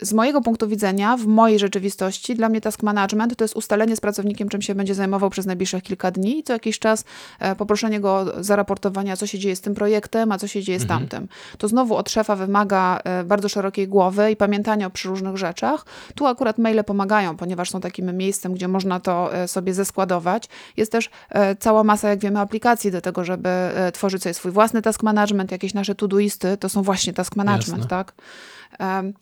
z 0.00 0.12
mojego 0.12 0.40
punktu 0.40 0.68
widzenia, 0.68 1.16
w 1.16 1.26
mojej 1.26 1.58
rzeczywistości, 1.58 2.34
dla 2.34 2.48
mnie 2.48 2.60
task 2.60 2.82
management 2.82 3.36
to 3.36 3.44
jest 3.44 3.56
ustalenie 3.56 3.96
z 3.96 4.00
pracownikiem, 4.00 4.48
czym 4.48 4.62
się 4.62 4.74
będzie 4.74 4.94
zajmował 4.94 5.30
przez 5.30 5.46
najbliższych 5.46 5.82
kilka 5.82 6.10
dni 6.10 6.38
i 6.38 6.42
co 6.42 6.52
jakiś 6.52 6.78
czas 6.78 7.04
e, 7.38 7.56
poproszenie 7.56 8.00
go 8.00 8.14
o 8.14 8.42
zaraportowania, 8.44 9.16
co 9.16 9.26
się 9.26 9.38
dzieje 9.38 9.56
z 9.56 9.60
tym 9.60 9.74
projektem, 9.74 10.32
a 10.32 10.38
co 10.38 10.48
się 10.48 10.62
dzieje 10.62 10.80
z 10.80 10.86
tamtym. 10.86 11.28
To 11.58 11.68
znowu 11.68 11.96
od 11.96 12.10
szefa 12.10 12.36
wymaga 12.36 13.00
e, 13.04 13.24
bardzo 13.24 13.48
szerokiej 13.48 13.88
głowy 13.88 14.30
i 14.30 14.36
pamiętania 14.36 14.86
o 14.86 14.90
przeróżnych 14.90 15.36
rzeczach. 15.36 15.86
Tu 16.14 16.26
akurat 16.26 16.58
maile 16.58 16.84
pomagają, 16.84 17.36
ponieważ 17.36 17.70
są 17.70 17.80
takim 17.80 18.16
miejscem, 18.16 18.54
gdzie 18.54 18.68
można 18.68 19.00
to 19.00 19.34
e, 19.34 19.48
sobie 19.48 19.74
zeskładować. 19.74 20.48
Jest 20.76 20.92
też 20.92 21.10
cała 21.58 21.84
masa, 21.84 22.08
jak 22.08 22.18
wiemy, 22.18 22.40
aplikacji 22.40 22.90
do 22.90 23.00
tego, 23.00 23.24
żeby 23.24 23.48
tworzyć 23.92 24.22
sobie 24.22 24.34
swój 24.34 24.52
własny 24.52 24.82
task 24.82 25.02
management, 25.02 25.50
jakieś 25.52 25.74
nasze 25.74 25.94
todoisty, 25.94 26.56
to 26.56 26.68
są 26.68 26.82
właśnie 26.82 27.12
task 27.12 27.36
management, 27.36 27.82
Jasne. 27.82 27.88
tak? 27.88 28.12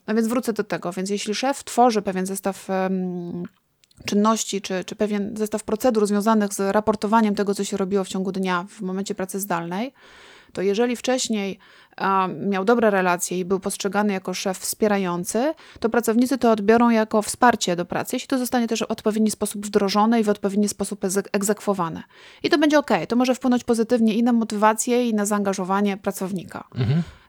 No 0.06 0.14
więc 0.14 0.28
wrócę 0.28 0.52
do 0.52 0.64
tego. 0.64 0.92
Więc 0.92 1.10
jeśli 1.10 1.34
szef 1.34 1.64
tworzy 1.64 2.02
pewien 2.02 2.26
zestaw 2.26 2.68
czynności, 4.04 4.60
czy, 4.60 4.84
czy 4.84 4.96
pewien 4.96 5.36
zestaw 5.36 5.64
procedur 5.64 6.06
związanych 6.06 6.54
z 6.54 6.60
raportowaniem 6.60 7.34
tego, 7.34 7.54
co 7.54 7.64
się 7.64 7.76
robiło 7.76 8.04
w 8.04 8.08
ciągu 8.08 8.32
dnia 8.32 8.66
w 8.68 8.80
momencie 8.80 9.14
pracy 9.14 9.40
zdalnej, 9.40 9.92
to 10.52 10.62
jeżeli 10.62 10.96
wcześniej 10.96 11.58
miał 12.46 12.64
dobre 12.64 12.90
relacje 12.90 13.38
i 13.38 13.44
był 13.44 13.60
postrzegany 13.60 14.12
jako 14.12 14.34
szef 14.34 14.58
wspierający, 14.58 15.54
to 15.80 15.88
pracownicy 15.88 16.38
to 16.38 16.50
odbiorą 16.52 16.90
jako 16.90 17.22
wsparcie 17.22 17.76
do 17.76 17.84
pracy, 17.84 18.16
jeśli 18.16 18.28
to 18.28 18.38
zostanie 18.38 18.68
też 18.68 18.80
w 18.80 18.82
odpowiedni 18.90 19.30
sposób 19.30 19.66
wdrożone 19.66 20.20
i 20.20 20.24
w 20.24 20.28
odpowiedni 20.28 20.68
sposób 20.68 21.00
egzek- 21.00 21.28
egzekwowane. 21.32 22.02
I 22.42 22.50
to 22.50 22.58
będzie 22.58 22.78
ok, 22.78 22.90
to 23.08 23.16
może 23.16 23.34
wpłynąć 23.34 23.64
pozytywnie 23.64 24.14
i 24.14 24.22
na 24.22 24.32
motywację, 24.32 25.08
i 25.08 25.14
na 25.14 25.26
zaangażowanie 25.26 25.96
pracownika. 25.96 26.64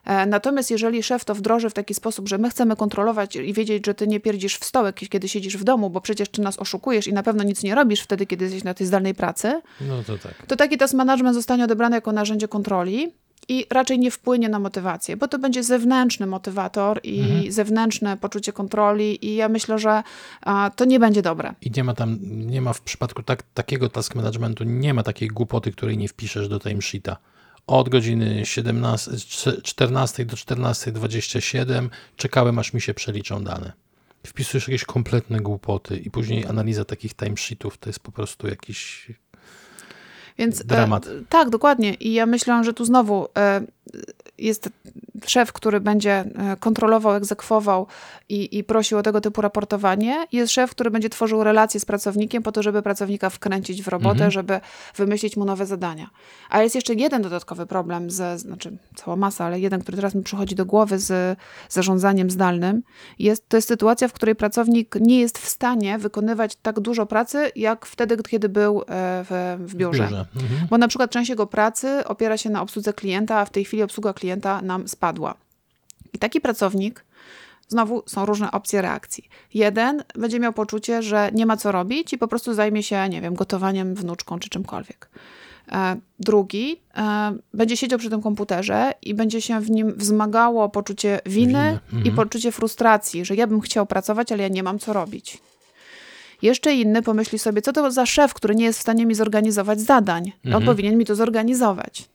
E, 0.04 0.26
Natomiast 0.26 0.70
jeżeli 0.70 1.02
szef 1.02 1.24
to 1.24 1.34
wdroży 1.34 1.70
w 1.70 1.74
taki 1.74 1.94
sposób, 1.94 2.28
że 2.28 2.38
my 2.38 2.50
chcemy 2.50 2.76
kontrolować 2.76 3.36
i 3.36 3.52
wiedzieć, 3.52 3.86
że 3.86 3.94
ty 3.94 4.06
nie 4.06 4.20
pierdzisz 4.20 4.56
w 4.58 4.64
stołek, 4.64 4.96
kiedy 4.96 5.28
siedzisz 5.28 5.56
w 5.56 5.64
domu, 5.64 5.90
bo 5.90 6.00
przecież 6.00 6.28
ty 6.28 6.42
nas 6.42 6.58
oszukujesz 6.58 7.06
i 7.06 7.12
na 7.12 7.22
pewno 7.22 7.42
nic 7.44 7.62
nie 7.62 7.74
robisz 7.74 8.00
wtedy, 8.00 8.26
kiedy 8.26 8.44
jesteś 8.44 8.64
na 8.64 8.74
tej 8.74 8.86
zdalnej 8.86 9.14
pracy, 9.14 9.60
No 9.80 10.02
to 10.06 10.18
tak. 10.18 10.46
to 10.46 10.56
taki 10.56 10.78
task 10.78 10.94
management 10.94 11.34
zostanie 11.34 11.64
odebrany 11.64 11.96
jako 11.96 12.12
narzędzie 12.12 12.48
kontroli 12.48 13.12
i 13.48 13.66
raczej 13.70 13.98
nie 13.98 14.10
wpłynie 14.10 14.48
na 14.48 14.58
motywację, 14.58 15.16
bo 15.16 15.28
to 15.28 15.38
będzie 15.38 15.62
zewnętrzny 15.62 16.26
motywator 16.26 17.00
i 17.02 17.46
zewnętrzne 17.52 18.16
poczucie 18.16 18.52
kontroli 18.52 19.26
i 19.26 19.36
ja 19.36 19.48
myślę, 19.48 19.78
że 19.78 20.02
a, 20.40 20.70
to 20.76 20.84
nie 20.84 21.00
będzie 21.00 21.22
dobre. 21.22 21.54
I 21.60 21.70
nie 21.76 21.84
ma 21.84 21.94
tam, 21.94 22.18
nie 22.22 22.60
ma 22.60 22.72
w 22.72 22.80
przypadku 22.80 23.22
tak, 23.22 23.42
takiego 23.54 23.88
task 23.88 24.14
managementu, 24.14 24.64
nie 24.64 24.94
ma 24.94 25.02
takiej 25.02 25.28
głupoty, 25.28 25.72
której 25.72 25.98
nie 25.98 26.08
wpiszesz 26.08 26.48
do 26.48 26.60
timesheeta. 26.60 27.16
Od 27.66 27.88
godziny 27.88 28.46
17, 28.46 29.10
14 29.62 30.24
do 30.24 30.36
14.27 30.36 31.88
czekałem, 32.16 32.58
aż 32.58 32.72
mi 32.72 32.80
się 32.80 32.94
przeliczą 32.94 33.44
dane. 33.44 33.72
Wpisujesz 34.26 34.68
jakieś 34.68 34.84
kompletne 34.84 35.40
głupoty 35.40 35.96
i 35.96 36.10
później 36.10 36.46
analiza 36.46 36.84
takich 36.84 37.14
timesheetów 37.14 37.78
to 37.78 37.88
jest 37.88 38.00
po 38.00 38.12
prostu 38.12 38.46
jakiś... 38.46 39.08
Więc, 40.38 40.64
Dramat. 40.64 41.06
E, 41.06 41.10
tak, 41.28 41.50
dokładnie. 41.50 41.94
I 41.94 42.12
ja 42.12 42.26
myślę, 42.26 42.64
że 42.64 42.72
tu 42.72 42.84
znowu 42.84 43.28
e, 43.38 43.60
jest 44.38 44.68
szef, 45.26 45.52
który 45.52 45.80
będzie 45.80 46.12
e, 46.12 46.56
kontrolował, 46.60 47.14
egzekwował 47.14 47.86
i, 48.28 48.58
i 48.58 48.64
prosił 48.64 48.98
o 48.98 49.02
tego 49.02 49.20
typu 49.20 49.40
raportowanie. 49.40 50.26
Jest 50.32 50.52
szef, 50.52 50.70
który 50.70 50.90
będzie 50.90 51.10
tworzył 51.10 51.44
relacje 51.44 51.80
z 51.80 51.84
pracownikiem 51.84 52.42
po 52.42 52.52
to, 52.52 52.62
żeby 52.62 52.82
pracownika 52.82 53.30
wkręcić 53.30 53.82
w 53.82 53.88
robotę, 53.88 54.10
Mhm. 54.10 54.30
żeby 54.30 54.60
wymyślić 54.96 55.36
mu 55.36 55.44
nowe 55.44 55.66
zadania. 55.66 56.10
A 56.50 56.62
jest 56.62 56.74
jeszcze 56.74 56.94
jeden 56.94 57.22
dodatkowy 57.22 57.66
problem, 57.66 58.10
ze, 58.10 58.38
znaczy 58.38 58.76
cała 58.94 59.16
masa, 59.16 59.44
ale 59.44 59.60
jeden, 59.60 59.80
który 59.80 59.96
teraz 59.96 60.14
mi 60.14 60.22
przychodzi 60.22 60.54
do 60.54 60.66
głowy 60.66 60.98
z 60.98 61.38
zarządzaniem 61.68 62.30
zdalnym. 62.30 62.82
Jest, 63.18 63.48
to 63.48 63.56
jest 63.56 63.68
sytuacja, 63.68 64.08
w 64.08 64.12
której 64.12 64.34
pracownik 64.34 64.96
nie 65.00 65.20
jest 65.20 65.38
w 65.38 65.48
stanie 65.48 65.98
wykonywać 65.98 66.56
tak 66.56 66.80
dużo 66.80 67.06
pracy, 67.06 67.50
jak 67.56 67.86
wtedy, 67.86 68.16
kiedy 68.16 68.48
był 68.48 68.82
w, 68.88 69.56
w 69.60 69.74
biurze. 69.74 70.02
Biurze. 70.02 70.25
Mhm. 70.36 70.66
Bo 70.70 70.78
na 70.78 70.88
przykład 70.88 71.10
część 71.10 71.30
jego 71.30 71.46
pracy 71.46 72.04
opiera 72.04 72.36
się 72.36 72.50
na 72.50 72.62
obsłudze 72.62 72.92
klienta, 72.92 73.38
a 73.38 73.44
w 73.44 73.50
tej 73.50 73.64
chwili 73.64 73.82
obsługa 73.82 74.12
klienta 74.12 74.62
nam 74.62 74.88
spadła. 74.88 75.34
I 76.12 76.18
taki 76.18 76.40
pracownik, 76.40 77.04
znowu 77.68 78.02
są 78.06 78.26
różne 78.26 78.50
opcje 78.50 78.82
reakcji. 78.82 79.28
Jeden 79.54 80.04
będzie 80.14 80.40
miał 80.40 80.52
poczucie, 80.52 81.02
że 81.02 81.30
nie 81.34 81.46
ma 81.46 81.56
co 81.56 81.72
robić 81.72 82.12
i 82.12 82.18
po 82.18 82.28
prostu 82.28 82.54
zajmie 82.54 82.82
się, 82.82 83.08
nie 83.08 83.20
wiem, 83.20 83.34
gotowaniem, 83.34 83.94
wnuczką 83.94 84.38
czy 84.38 84.48
czymkolwiek. 84.48 85.08
E, 85.72 85.96
Drugi 86.18 86.80
e, 86.96 87.36
będzie 87.54 87.76
siedział 87.76 87.98
przy 87.98 88.10
tym 88.10 88.22
komputerze 88.22 88.92
i 89.02 89.14
będzie 89.14 89.42
się 89.42 89.60
w 89.60 89.70
nim 89.70 89.92
wzmagało 89.92 90.68
poczucie 90.68 91.20
winy 91.26 91.46
Winy, 91.46 91.78
i 91.92 92.08
mhm. 92.08 92.16
poczucie 92.16 92.52
frustracji, 92.52 93.24
że 93.24 93.34
ja 93.34 93.46
bym 93.46 93.60
chciał 93.60 93.86
pracować, 93.86 94.32
ale 94.32 94.42
ja 94.42 94.48
nie 94.48 94.62
mam 94.62 94.78
co 94.78 94.92
robić. 94.92 95.38
Jeszcze 96.42 96.74
inny 96.74 97.02
pomyśli 97.02 97.38
sobie, 97.38 97.62
co 97.62 97.72
to 97.72 97.90
za 97.90 98.06
szef, 98.06 98.34
który 98.34 98.54
nie 98.54 98.64
jest 98.64 98.78
w 98.78 98.82
stanie 98.82 99.06
mi 99.06 99.14
zorganizować 99.14 99.80
zadań. 99.80 100.32
On 100.44 100.48
Mhm. 100.54 100.64
powinien 100.66 100.98
mi 100.98 101.04
to 101.04 101.14
zorganizować. 101.14 102.08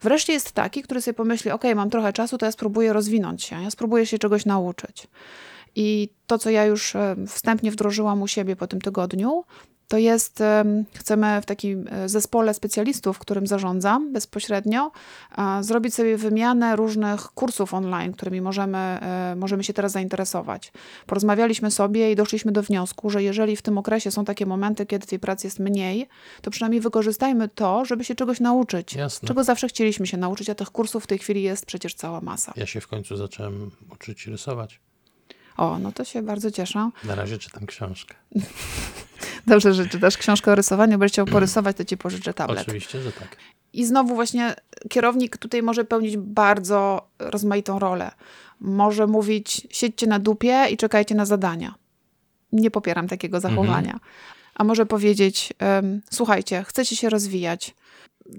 Wreszcie 0.00 0.32
jest 0.32 0.52
taki, 0.52 0.82
który 0.82 1.02
sobie 1.02 1.14
pomyśli, 1.14 1.50
ok, 1.50 1.62
mam 1.76 1.90
trochę 1.90 2.12
czasu, 2.12 2.38
to 2.38 2.46
ja 2.46 2.52
spróbuję 2.52 2.92
rozwinąć 2.92 3.44
się, 3.44 3.62
ja 3.62 3.70
spróbuję 3.70 4.06
się 4.06 4.18
czegoś 4.18 4.46
nauczyć. 4.46 5.06
I 5.76 6.08
to, 6.26 6.38
co 6.38 6.50
ja 6.50 6.64
już 6.64 6.96
e, 6.96 7.16
wstępnie 7.28 7.70
wdrożyłam 7.70 8.22
u 8.22 8.28
siebie 8.28 8.56
po 8.56 8.66
tym 8.66 8.80
tygodniu, 8.80 9.44
to 9.88 9.98
jest, 9.98 10.40
em, 10.40 10.84
chcemy 10.94 11.40
w 11.42 11.46
takim 11.46 11.88
e, 11.90 12.08
zespole 12.08 12.54
specjalistów, 12.54 13.18
którym 13.18 13.46
zarządzam 13.46 14.12
bezpośrednio, 14.12 14.90
zrobić 15.60 15.94
sobie 15.94 16.16
wymianę 16.16 16.76
różnych 16.76 17.20
kursów 17.20 17.74
online, 17.74 18.12
którymi 18.12 18.40
możemy, 18.40 18.78
e, 18.78 19.34
możemy 19.36 19.64
się 19.64 19.72
teraz 19.72 19.92
zainteresować. 19.92 20.72
Porozmawialiśmy 21.06 21.70
sobie 21.70 22.12
i 22.12 22.16
doszliśmy 22.16 22.52
do 22.52 22.62
wniosku, 22.62 23.10
że 23.10 23.22
jeżeli 23.22 23.56
w 23.56 23.62
tym 23.62 23.78
okresie 23.78 24.10
są 24.10 24.24
takie 24.24 24.46
momenty, 24.46 24.86
kiedy 24.86 25.06
tej 25.06 25.18
pracy 25.18 25.46
jest 25.46 25.58
mniej, 25.58 26.08
to 26.42 26.50
przynajmniej 26.50 26.80
wykorzystajmy 26.80 27.48
to, 27.48 27.84
żeby 27.84 28.04
się 28.04 28.14
czegoś 28.14 28.40
nauczyć. 28.40 28.94
Jasne. 28.94 29.28
Czego 29.28 29.44
zawsze 29.44 29.68
chcieliśmy 29.68 30.06
się 30.06 30.16
nauczyć, 30.16 30.50
a 30.50 30.54
tych 30.54 30.70
kursów 30.70 31.04
w 31.04 31.06
tej 31.06 31.18
chwili 31.18 31.42
jest 31.42 31.66
przecież 31.66 31.94
cała 31.94 32.20
masa. 32.20 32.52
Ja 32.56 32.66
się 32.66 32.80
w 32.80 32.88
końcu 32.88 33.16
zacząłem 33.16 33.70
uczyć 33.92 34.26
rysować. 34.26 34.80
O, 35.58 35.78
no 35.78 35.92
to 35.92 36.04
się 36.04 36.22
bardzo 36.22 36.50
cieszę. 36.50 36.90
Na 37.04 37.14
razie 37.14 37.38
czytam 37.38 37.66
książkę. 37.66 38.14
Dobrze, 39.46 39.74
że 39.74 39.86
czytasz 39.86 40.16
książkę 40.18 40.52
o 40.52 40.54
rysowaniu, 40.54 40.98
będziesz 40.98 41.12
chciał 41.12 41.26
porysować, 41.26 41.76
to 41.76 41.84
ci 41.84 41.96
pożyczę 41.96 42.34
tablet. 42.34 42.60
Oczywiście, 42.60 43.00
że 43.00 43.12
tak. 43.12 43.36
I 43.72 43.86
znowu 43.86 44.14
właśnie 44.14 44.54
kierownik 44.88 45.36
tutaj 45.36 45.62
może 45.62 45.84
pełnić 45.84 46.16
bardzo 46.16 47.08
rozmaitą 47.18 47.78
rolę. 47.78 48.10
Może 48.60 49.06
mówić, 49.06 49.66
siedźcie 49.70 50.06
na 50.06 50.18
dupie 50.18 50.66
i 50.70 50.76
czekajcie 50.76 51.14
na 51.14 51.24
zadania. 51.26 51.74
Nie 52.52 52.70
popieram 52.70 53.08
takiego 53.08 53.40
zachowania. 53.40 54.00
A 54.54 54.64
może 54.64 54.86
powiedzieć, 54.86 55.52
słuchajcie, 56.10 56.64
chcecie 56.68 56.96
się 56.96 57.10
rozwijać. 57.10 57.74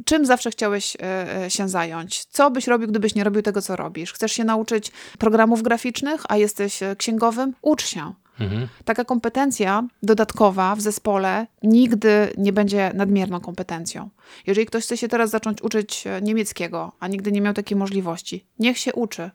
Czym 0.05 0.25
zawsze 0.25 0.51
chciałeś 0.51 0.95
e, 0.95 1.45
e, 1.45 1.49
się 1.49 1.69
zająć? 1.69 2.25
Co 2.25 2.51
byś 2.51 2.67
robił, 2.67 2.87
gdybyś 2.87 3.15
nie 3.15 3.23
robił 3.23 3.41
tego, 3.41 3.61
co 3.61 3.75
robisz? 3.75 4.13
Chcesz 4.13 4.31
się 4.31 4.43
nauczyć 4.43 4.91
programów 5.17 5.61
graficznych, 5.63 6.21
a 6.29 6.37
jesteś 6.37 6.83
e, 6.83 6.95
księgowym? 6.95 7.53
Ucz 7.61 7.85
się. 7.85 8.13
Mhm. 8.39 8.67
Taka 8.85 9.05
kompetencja 9.05 9.87
dodatkowa 10.03 10.75
w 10.75 10.81
zespole 10.81 11.47
nigdy 11.63 12.33
nie 12.37 12.53
będzie 12.53 12.91
nadmierną 12.93 13.39
kompetencją. 13.39 14.09
Jeżeli 14.47 14.67
ktoś 14.67 14.83
chce 14.83 14.97
się 14.97 15.07
teraz 15.07 15.29
zacząć 15.29 15.61
uczyć 15.61 16.03
niemieckiego, 16.21 16.91
a 16.99 17.07
nigdy 17.07 17.31
nie 17.31 17.41
miał 17.41 17.53
takiej 17.53 17.77
możliwości, 17.77 18.45
niech 18.59 18.77
się 18.77 18.93
uczy. 18.93 19.31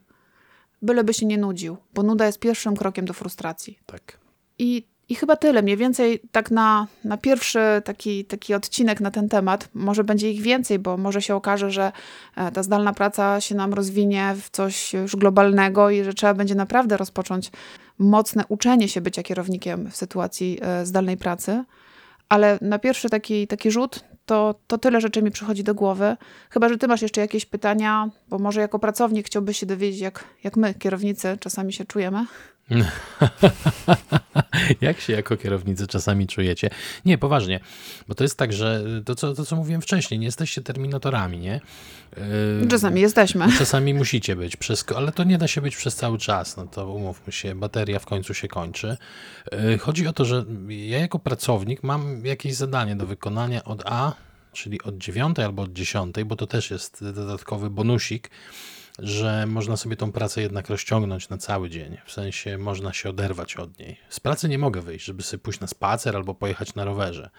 Byleby 0.83 1.15
się 1.15 1.27
nie 1.27 1.39
nudził, 1.39 1.77
bo 1.95 2.03
nuda 2.03 2.27
jest 2.27 2.39
pierwszym 2.39 2.77
krokiem 2.77 3.05
do 3.05 3.13
frustracji. 3.13 3.79
Tak. 3.87 4.19
I, 4.59 4.87
i 5.09 5.15
chyba 5.15 5.37
tyle. 5.37 5.63
Mniej 5.63 5.77
więcej 5.77 6.21
tak 6.33 6.51
na, 6.51 6.87
na 7.05 7.17
pierwszy 7.17 7.61
taki, 7.85 8.25
taki 8.25 8.55
odcinek 8.55 9.01
na 9.01 9.11
ten 9.11 9.29
temat. 9.29 9.69
Może 9.75 10.05
będzie 10.05 10.31
ich 10.31 10.43
więcej, 10.43 10.79
bo 10.79 10.97
może 10.97 11.23
się 11.23 11.35
okaże, 11.35 11.71
że 11.71 11.93
e, 12.37 12.53
ta 12.53 12.63
zdalna 12.63 12.93
praca 12.93 13.41
się 13.41 13.55
nam 13.55 13.75
rozwinie 13.75 14.35
w 14.41 14.51
coś 14.51 14.93
już 14.93 15.17
globalnego 15.17 15.91
i 15.91 16.05
że 16.05 16.15
trzeba 16.15 16.35
będzie 16.35 16.55
naprawdę 16.55 16.97
rozpocząć 16.97 17.51
mocne 17.99 18.45
uczenie 18.49 18.89
się 18.89 19.01
bycia 19.01 19.23
kierownikiem 19.23 19.91
w 19.91 19.97
sytuacji 19.97 20.59
e, 20.63 20.87
zdalnej 20.87 21.17
pracy. 21.17 21.65
Ale 22.29 22.59
na 22.61 22.79
pierwszy 22.79 23.11
taki, 23.11 23.47
taki 23.47 23.71
rzut 23.71 24.05
to, 24.27 24.55
to 24.67 24.79
tyle 24.79 25.01
rzeczy 25.01 25.23
mi 25.23 25.31
przychodzi 25.31 25.65
do 25.65 25.75
głowy. 25.75 26.17
Chyba, 26.51 26.69
że 26.69 26.79
ty 26.79 26.89
masz 26.89 27.03
jeszcze 27.03 27.21
jakieś 27.21 27.47
pytania, 27.47 28.11
bo 28.29 28.39
może 28.39 28.61
jako 28.61 28.79
pracownik 28.79 29.27
chciałbyś 29.27 29.59
się 29.59 29.67
dowiedzieć, 29.67 30.01
jak, 30.01 30.25
jak 30.45 30.57
my, 30.57 30.75
kierownicy, 30.75 31.37
czasami 31.41 31.73
się 31.73 31.85
czujemy. 31.85 32.27
Jak 34.81 35.01
się 35.01 35.13
jako 35.13 35.37
kierownicy 35.37 35.87
czasami 35.87 36.27
czujecie? 36.27 36.71
Nie, 37.05 37.19
poważnie, 37.19 37.61
bo 38.09 38.15
to 38.15 38.25
jest 38.25 38.39
tak, 38.39 38.53
że 38.53 38.85
to 39.05 39.15
co, 39.15 39.35
to, 39.35 39.45
co 39.45 39.57
mówiłem 39.57 39.83
wcześniej, 39.83 40.21
nie 40.21 40.27
jesteście 40.27 40.63
terminatorami, 40.63 41.39
nie? 41.39 41.61
Yy, 42.61 42.69
Czasami 42.69 43.01
jesteśmy. 43.01 43.53
Czasami 43.59 43.95
musicie 43.95 44.37
być, 44.37 44.57
przez, 44.57 44.85
ale 44.97 45.13
to 45.13 45.25
nie 45.25 45.39
da 45.39 45.49
się 45.49 45.61
być 45.61 45.77
przez 45.77 45.97
cały 45.97 46.19
czas. 46.19 46.57
No 46.57 46.67
to 46.67 46.93
umówmy 46.93 47.33
się, 47.33 47.55
bateria 47.55 47.99
w 47.99 48.07
końcu 48.07 48.35
się 48.35 48.49
kończy. 48.49 48.97
Yy, 49.53 49.79
Chodzi 49.79 50.07
o 50.07 50.13
to, 50.13 50.25
że 50.25 50.45
ja 50.69 50.99
jako 50.99 51.19
pracownik 51.19 51.83
mam 51.83 52.27
jakieś 52.27 52.55
zadanie 52.55 52.97
do 52.97 53.07
wykonania 53.07 53.65
od 53.65 53.83
A, 53.87 54.13
czyli 54.53 54.83
od 54.83 54.99
9 54.99 55.39
albo 55.39 55.63
od 55.63 55.73
10, 55.73 56.17
bo 56.27 56.37
to 56.37 56.47
też 56.47 56.71
jest 56.71 57.05
dodatkowy 57.05 57.71
bonusik, 57.71 58.31
że 58.99 59.47
można 59.47 59.77
sobie 59.77 59.97
tą 59.97 60.13
pracę 60.13 60.43
jednak 60.43 60.69
rozciągnąć 60.69 61.29
na 61.29 61.39
cały 61.39 61.71
dzień. 61.71 61.97
W 62.07 62.13
sensie 62.13 62.59
można 62.59 62.93
się 62.93 63.11
oderwać 63.11 63.57
od 63.57 63.79
niej. 63.79 63.97
Z 64.09 64.21
pracy 64.21 64.49
nie 64.49 64.59
mogę 64.59 64.81
wyjść, 64.81 65.05
żeby 65.05 65.23
sobie 65.23 65.43
pójść 65.43 65.61
na 65.61 65.67
spacer 65.67 66.17
albo 66.17 66.35
pojechać 66.35 66.75
na 66.75 66.85
rowerze. 66.85 67.31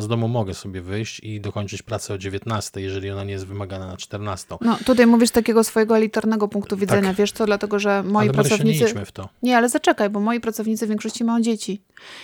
A 0.00 0.02
z 0.02 0.08
domu 0.08 0.28
mogę 0.28 0.54
sobie 0.54 0.80
wyjść 0.80 1.20
i 1.20 1.40
dokończyć 1.40 1.82
pracę 1.82 2.14
o 2.14 2.18
19, 2.18 2.80
jeżeli 2.80 3.10
ona 3.10 3.24
nie 3.24 3.32
jest 3.32 3.46
wymagana 3.46 3.86
na 3.86 3.96
14. 3.96 4.56
No, 4.60 4.78
tutaj 4.86 5.06
mówisz 5.06 5.30
takiego 5.30 5.64
swojego 5.64 5.96
elitarnego 5.96 6.48
punktu 6.48 6.76
widzenia, 6.76 7.14
wiesz 7.14 7.32
co, 7.32 7.46
dlatego 7.46 7.78
że 7.78 8.02
moi 8.02 8.12
Tak. 8.12 8.16
Ale 8.16 8.26
nie 8.26 8.48
pracownicy... 8.48 8.84
idźmy 8.84 9.04
w 9.04 9.12
to. 9.12 9.28
Nie, 9.42 9.56
ale 9.56 9.68
zaczekaj, 9.68 10.10
bo 10.10 10.20
moi 10.20 10.40
pracownicy 10.40 10.86
w 10.86 10.88
większości 10.88 11.24
mają 11.24 11.40
dzieci. 11.40 11.82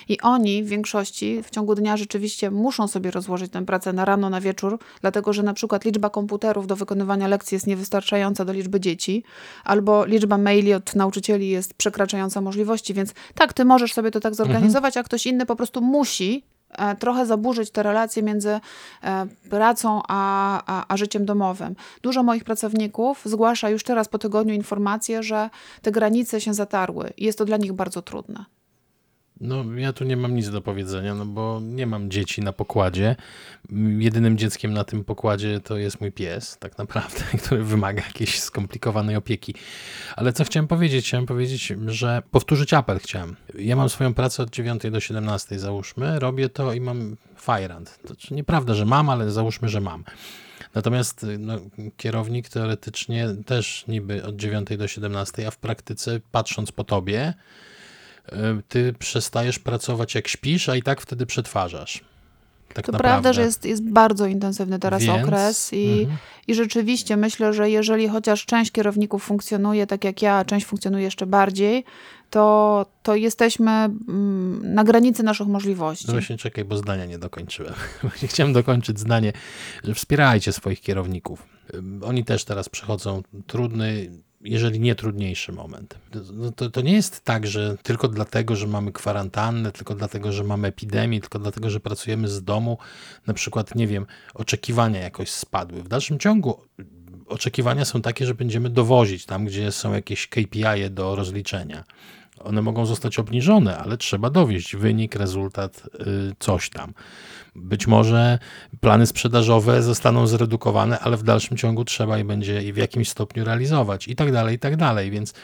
I 0.08 0.20
oni 0.20 0.64
w 0.64 0.68
większości 0.68 1.42
w 1.42 1.50
ciągu 1.50 1.74
dnia 1.74 1.96
rzeczywiście 1.96 2.50
muszą 2.50 2.88
sobie 2.88 3.10
rozłożyć 3.10 3.52
tę 3.52 3.66
pracę 3.66 3.92
na 3.92 4.04
rano, 4.04 4.30
na 4.30 4.40
wieczór, 4.40 4.78
dlatego 5.00 5.32
że 5.32 5.42
na 5.42 5.54
przykład 5.54 5.84
liczba 5.84 6.10
komputerów 6.10 6.66
do 6.66 6.76
wykonywania 6.76 7.28
lekcji 7.28 7.54
jest 7.54 7.66
niewystarczająca 7.66 8.44
do 8.44 8.52
liczby 8.52 8.80
dzieci, 8.80 9.24
albo 9.64 10.04
liczba 10.04 10.38
maili 10.38 10.74
od 10.74 10.94
nauczycieli 10.94 11.48
jest 11.48 11.74
przekraczająca 11.74 12.40
możliwości, 12.40 12.94
więc 12.94 13.14
tak, 13.34 13.52
ty 13.52 13.64
możesz 13.64 13.92
sobie 13.92 14.10
to 14.10 14.20
tak 14.20 14.34
zorganizować, 14.34 14.96
a 14.96 15.02
ktoś 15.02 15.26
inny 15.26 15.46
po 15.46 15.56
prostu 15.56 15.80
musi 15.80 16.44
trochę 16.98 17.26
zaburzyć 17.26 17.70
te 17.70 17.82
relacje 17.82 18.22
między 18.22 18.60
e, 19.02 19.26
pracą 19.50 20.02
a, 20.08 20.62
a, 20.66 20.84
a 20.88 20.96
życiem 20.96 21.26
domowym. 21.26 21.74
Dużo 22.02 22.22
moich 22.22 22.44
pracowników 22.44 23.22
zgłasza 23.24 23.70
już 23.70 23.84
teraz 23.84 24.08
po 24.08 24.18
tygodniu 24.18 24.54
informację, 24.54 25.22
że 25.22 25.50
te 25.82 25.92
granice 25.92 26.40
się 26.40 26.54
zatarły 26.54 27.12
i 27.16 27.24
jest 27.24 27.38
to 27.38 27.44
dla 27.44 27.56
nich 27.56 27.72
bardzo 27.72 28.02
trudne. 28.02 28.55
No, 29.40 29.64
ja 29.76 29.92
tu 29.92 30.04
nie 30.04 30.16
mam 30.16 30.34
nic 30.34 30.50
do 30.50 30.60
powiedzenia, 30.60 31.14
no 31.14 31.26
bo 31.26 31.60
nie 31.62 31.86
mam 31.86 32.10
dzieci 32.10 32.42
na 32.42 32.52
pokładzie. 32.52 33.16
Jedynym 33.98 34.38
dzieckiem 34.38 34.72
na 34.72 34.84
tym 34.84 35.04
pokładzie 35.04 35.60
to 35.60 35.76
jest 35.76 36.00
mój 36.00 36.12
pies, 36.12 36.58
tak 36.58 36.78
naprawdę, 36.78 37.20
który 37.42 37.64
wymaga 37.64 38.02
jakiejś 38.02 38.40
skomplikowanej 38.40 39.16
opieki. 39.16 39.54
Ale 40.16 40.32
co 40.32 40.44
chciałem 40.44 40.66
powiedzieć? 40.66 41.06
Chciałem 41.06 41.26
powiedzieć, 41.26 41.72
że 41.86 42.22
powtórzyć 42.30 42.74
apel 42.74 42.98
chciałem. 42.98 43.36
Ja 43.58 43.76
mam 43.76 43.88
swoją 43.88 44.14
pracę 44.14 44.42
od 44.42 44.50
9 44.50 44.82
do 44.90 45.00
17, 45.00 45.58
załóżmy, 45.58 46.18
robię 46.18 46.48
to 46.48 46.72
i 46.72 46.80
mam 46.80 47.16
fajrant. 47.36 47.98
To 48.02 48.06
znaczy, 48.06 48.34
nieprawda, 48.34 48.74
że 48.74 48.84
mam, 48.84 49.10
ale 49.10 49.30
załóżmy, 49.30 49.68
że 49.68 49.80
mam. 49.80 50.04
Natomiast 50.74 51.26
no, 51.38 51.58
kierownik 51.96 52.48
teoretycznie 52.48 53.28
też 53.46 53.84
niby 53.88 54.24
od 54.24 54.36
9 54.36 54.68
do 54.78 54.88
17, 54.88 55.46
a 55.46 55.50
w 55.50 55.58
praktyce, 55.58 56.20
patrząc 56.32 56.72
po 56.72 56.84
tobie, 56.84 57.34
ty 58.68 58.92
przestajesz 58.92 59.58
pracować 59.58 60.14
jak 60.14 60.28
śpisz, 60.28 60.68
a 60.68 60.76
i 60.76 60.82
tak 60.82 61.00
wtedy 61.00 61.26
przetwarzasz. 61.26 62.04
Tak 62.74 62.86
to 62.86 62.92
naprawdę. 62.92 63.12
prawda, 63.12 63.32
że 63.32 63.42
jest, 63.42 63.64
jest 63.64 63.90
bardzo 63.90 64.26
intensywny 64.26 64.78
teraz 64.78 65.02
Więc, 65.02 65.24
okres 65.24 65.72
i, 65.72 66.00
mhm. 66.00 66.18
i 66.46 66.54
rzeczywiście 66.54 67.16
myślę, 67.16 67.52
że 67.52 67.70
jeżeli 67.70 68.08
chociaż 68.08 68.46
część 68.46 68.72
kierowników 68.72 69.24
funkcjonuje 69.24 69.86
tak 69.86 70.04
jak 70.04 70.22
ja, 70.22 70.34
a 70.34 70.44
część 70.44 70.66
funkcjonuje 70.66 71.04
jeszcze 71.04 71.26
bardziej, 71.26 71.84
to, 72.30 72.86
to 73.02 73.14
jesteśmy 73.14 73.70
mm, 73.70 74.74
na 74.74 74.84
granicy 74.84 75.22
naszych 75.22 75.46
możliwości. 75.46 76.04
No 76.08 76.12
właśnie 76.12 76.36
czekaj, 76.36 76.64
bo 76.64 76.76
zdania 76.76 77.06
nie 77.06 77.18
dokończyłem. 77.18 77.74
Chciałem 78.30 78.52
dokończyć 78.52 78.98
zdanie, 79.00 79.32
że 79.84 79.94
wspierajcie 79.94 80.52
swoich 80.52 80.80
kierowników. 80.80 81.46
Oni 82.02 82.24
też 82.24 82.44
teraz 82.44 82.68
przechodzą 82.68 83.22
trudny, 83.46 84.10
jeżeli 84.46 84.80
nie 84.80 84.94
trudniejszy 84.94 85.52
moment. 85.52 85.98
No 86.32 86.52
to, 86.52 86.70
to 86.70 86.80
nie 86.80 86.92
jest 86.92 87.24
tak, 87.24 87.46
że 87.46 87.76
tylko 87.82 88.08
dlatego, 88.08 88.56
że 88.56 88.66
mamy 88.66 88.92
kwarantannę, 88.92 89.72
tylko 89.72 89.94
dlatego, 89.94 90.32
że 90.32 90.44
mamy 90.44 90.68
epidemię, 90.68 91.20
tylko 91.20 91.38
dlatego, 91.38 91.70
że 91.70 91.80
pracujemy 91.80 92.28
z 92.28 92.44
domu, 92.44 92.78
na 93.26 93.34
przykład, 93.34 93.74
nie 93.74 93.86
wiem, 93.86 94.06
oczekiwania 94.34 95.00
jakoś 95.00 95.30
spadły. 95.30 95.82
W 95.82 95.88
dalszym 95.88 96.18
ciągu 96.18 96.60
oczekiwania 97.26 97.84
są 97.84 98.02
takie, 98.02 98.26
że 98.26 98.34
będziemy 98.34 98.70
dowozić 98.70 99.26
tam, 99.26 99.44
gdzie 99.44 99.72
są 99.72 99.92
jakieś 99.92 100.26
KPI 100.26 100.90
do 100.90 101.16
rozliczenia. 101.16 101.84
One 102.44 102.62
mogą 102.62 102.86
zostać 102.86 103.18
obniżone, 103.18 103.78
ale 103.78 103.96
trzeba 103.96 104.30
dowieść 104.30 104.76
wynik, 104.76 105.14
rezultat, 105.14 105.82
y, 105.94 106.34
coś 106.38 106.70
tam. 106.70 106.94
Być 107.54 107.86
może 107.86 108.38
plany 108.80 109.06
sprzedażowe 109.06 109.82
zostaną 109.82 110.26
zredukowane, 110.26 110.98
ale 110.98 111.16
w 111.16 111.22
dalszym 111.22 111.56
ciągu 111.56 111.84
trzeba 111.84 112.18
je 112.18 112.24
będzie 112.24 112.62
i 112.62 112.72
w 112.72 112.76
jakimś 112.76 113.08
stopniu 113.08 113.44
realizować 113.44 114.08
i 114.08 114.16
tak 114.16 114.32
dalej, 114.32 114.56
i 114.56 114.58
tak 114.58 114.76
dalej. 114.76 115.10
Więc 115.10 115.34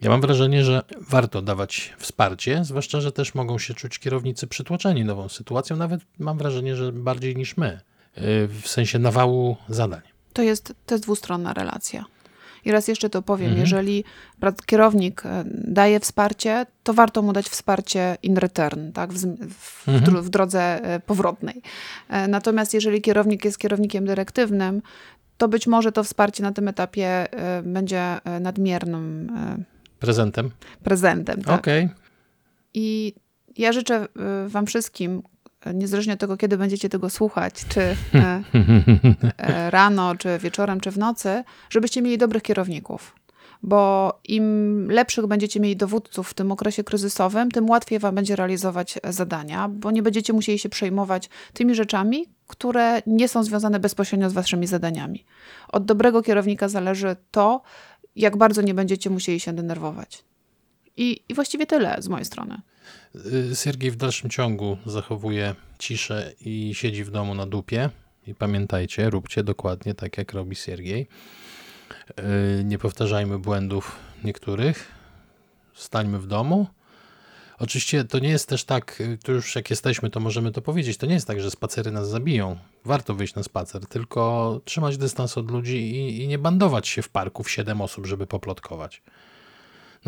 ja 0.00 0.10
mam 0.10 0.20
wrażenie, 0.20 0.64
że 0.64 0.82
warto 1.00 1.42
dawać 1.42 1.94
wsparcie, 1.98 2.64
zwłaszcza, 2.64 3.00
że 3.00 3.12
też 3.12 3.34
mogą 3.34 3.58
się 3.58 3.74
czuć 3.74 3.98
kierownicy 3.98 4.46
przytłoczeni 4.46 5.04
nową 5.04 5.28
sytuacją, 5.28 5.76
nawet 5.76 6.00
mam 6.18 6.38
wrażenie, 6.38 6.76
że 6.76 6.92
bardziej 6.92 7.36
niż 7.36 7.56
my, 7.56 7.80
y, 8.18 8.48
w 8.48 8.68
sensie 8.68 8.98
nawału 8.98 9.56
zadań. 9.68 10.00
To 10.32 10.42
jest, 10.42 10.74
to 10.86 10.94
jest 10.94 11.04
dwustronna 11.04 11.54
relacja. 11.54 12.04
I 12.66 12.72
raz 12.72 12.88
jeszcze 12.88 13.10
to 13.10 13.22
powiem, 13.22 13.46
Mhm. 13.48 13.60
jeżeli 13.60 14.04
kierownik 14.66 15.26
e, 15.26 15.44
daje 15.54 16.00
wsparcie, 16.00 16.66
to 16.82 16.94
warto 16.94 17.22
mu 17.22 17.32
dać 17.32 17.48
wsparcie 17.48 18.16
in 18.22 18.36
return, 18.36 18.92
tak, 18.92 19.12
w, 19.12 19.18
w, 19.50 19.88
Mhm. 19.88 20.22
w 20.22 20.28
drodze 20.28 20.60
e, 20.84 21.00
powrotnej. 21.00 21.62
E, 22.08 22.28
Natomiast 22.28 22.74
jeżeli 22.74 23.00
kierownik 23.00 23.44
jest 23.44 23.58
kierownikiem 23.58 24.06
dyrektywnym, 24.06 24.82
to 25.36 25.48
być 25.48 25.66
może 25.66 25.92
to 25.92 26.04
wsparcie 26.04 26.42
na 26.42 26.52
tym 26.52 26.68
etapie 26.68 27.26
będzie 27.62 28.16
nadmiernym 28.40 29.32
Prezentem? 29.98 30.50
prezentem. 30.82 31.42
Tak? 31.42 31.60
Okej. 31.60 31.88
I 32.74 33.14
ja 33.58 33.72
życzę 33.72 34.06
Wam 34.48 34.66
wszystkim, 34.66 35.22
niezależnie 35.74 36.12
od 36.12 36.20
tego, 36.20 36.36
kiedy 36.36 36.58
będziecie 36.58 36.88
tego 36.88 37.10
słuchać, 37.10 37.54
czy 37.68 37.80
e, 37.80 37.96
e, 39.38 39.70
rano, 39.70 40.16
czy 40.16 40.38
wieczorem, 40.38 40.80
czy 40.80 40.90
w 40.90 40.98
nocy, 40.98 41.44
żebyście 41.70 42.02
mieli 42.02 42.18
dobrych 42.18 42.42
kierowników. 42.42 43.14
Bo 43.62 44.12
im 44.24 44.86
lepszych 44.90 45.26
będziecie 45.26 45.60
mieli 45.60 45.76
dowódców 45.76 46.28
w 46.28 46.34
tym 46.34 46.52
okresie 46.52 46.84
kryzysowym, 46.84 47.50
tym 47.50 47.70
łatwiej 47.70 47.98
Wam 47.98 48.14
będzie 48.14 48.36
realizować 48.36 48.98
e, 49.02 49.12
zadania, 49.12 49.68
bo 49.68 49.90
nie 49.90 50.02
będziecie 50.02 50.32
musieli 50.32 50.58
się 50.58 50.68
przejmować 50.68 51.30
tymi 51.52 51.74
rzeczami, 51.74 52.26
które 52.46 53.02
nie 53.06 53.28
są 53.28 53.44
związane 53.44 53.80
bezpośrednio 53.80 54.30
z 54.30 54.32
Waszymi 54.32 54.66
zadaniami. 54.66 55.24
Od 55.68 55.84
dobrego 55.84 56.22
kierownika 56.22 56.68
zależy 56.68 57.16
to, 57.30 57.62
jak 58.16 58.36
bardzo 58.36 58.62
nie 58.62 58.74
będziecie 58.74 59.10
musieli 59.10 59.40
się 59.40 59.52
denerwować. 59.52 60.24
I, 60.96 61.22
I 61.28 61.34
właściwie 61.34 61.66
tyle 61.66 61.96
z 61.98 62.08
mojej 62.08 62.24
strony. 62.24 62.60
Y, 63.14 63.56
Siergiej 63.56 63.90
w 63.90 63.96
dalszym 63.96 64.30
ciągu 64.30 64.78
zachowuje 64.86 65.54
ciszę 65.78 66.32
i 66.40 66.74
siedzi 66.74 67.04
w 67.04 67.10
domu 67.10 67.34
na 67.34 67.46
dupie. 67.46 67.90
I 68.26 68.34
pamiętajcie, 68.34 69.10
róbcie 69.10 69.44
dokładnie 69.44 69.94
tak, 69.94 70.18
jak 70.18 70.32
robi 70.32 70.56
Siergiej. 70.56 71.08
Y, 72.60 72.64
Nie 72.64 72.78
powtarzajmy 72.78 73.38
błędów 73.38 73.96
niektórych. 74.24 74.88
Stańmy 75.74 76.18
w 76.18 76.26
domu. 76.26 76.66
Oczywiście 77.58 78.04
to 78.04 78.18
nie 78.18 78.28
jest 78.28 78.48
też 78.48 78.64
tak, 78.64 79.00
y, 79.00 79.18
tu 79.24 79.32
już 79.32 79.56
jak 79.56 79.70
jesteśmy, 79.70 80.10
to 80.10 80.20
możemy 80.20 80.52
to 80.52 80.62
powiedzieć. 80.62 80.96
To 80.96 81.06
nie 81.06 81.14
jest 81.14 81.26
tak, 81.26 81.40
że 81.40 81.50
spacery 81.50 81.90
nas 81.90 82.08
zabiją. 82.08 82.56
Warto 82.84 83.14
wyjść 83.14 83.34
na 83.34 83.42
spacer, 83.42 83.86
tylko 83.86 84.60
trzymać 84.64 84.98
dystans 84.98 85.38
od 85.38 85.50
ludzi 85.50 85.76
i, 85.76 86.22
i 86.22 86.28
nie 86.28 86.38
bandować 86.38 86.88
się 86.88 87.02
w 87.02 87.08
parku 87.08 87.42
w 87.42 87.50
siedem 87.50 87.80
osób, 87.80 88.06
żeby 88.06 88.26
poplotkować. 88.26 89.02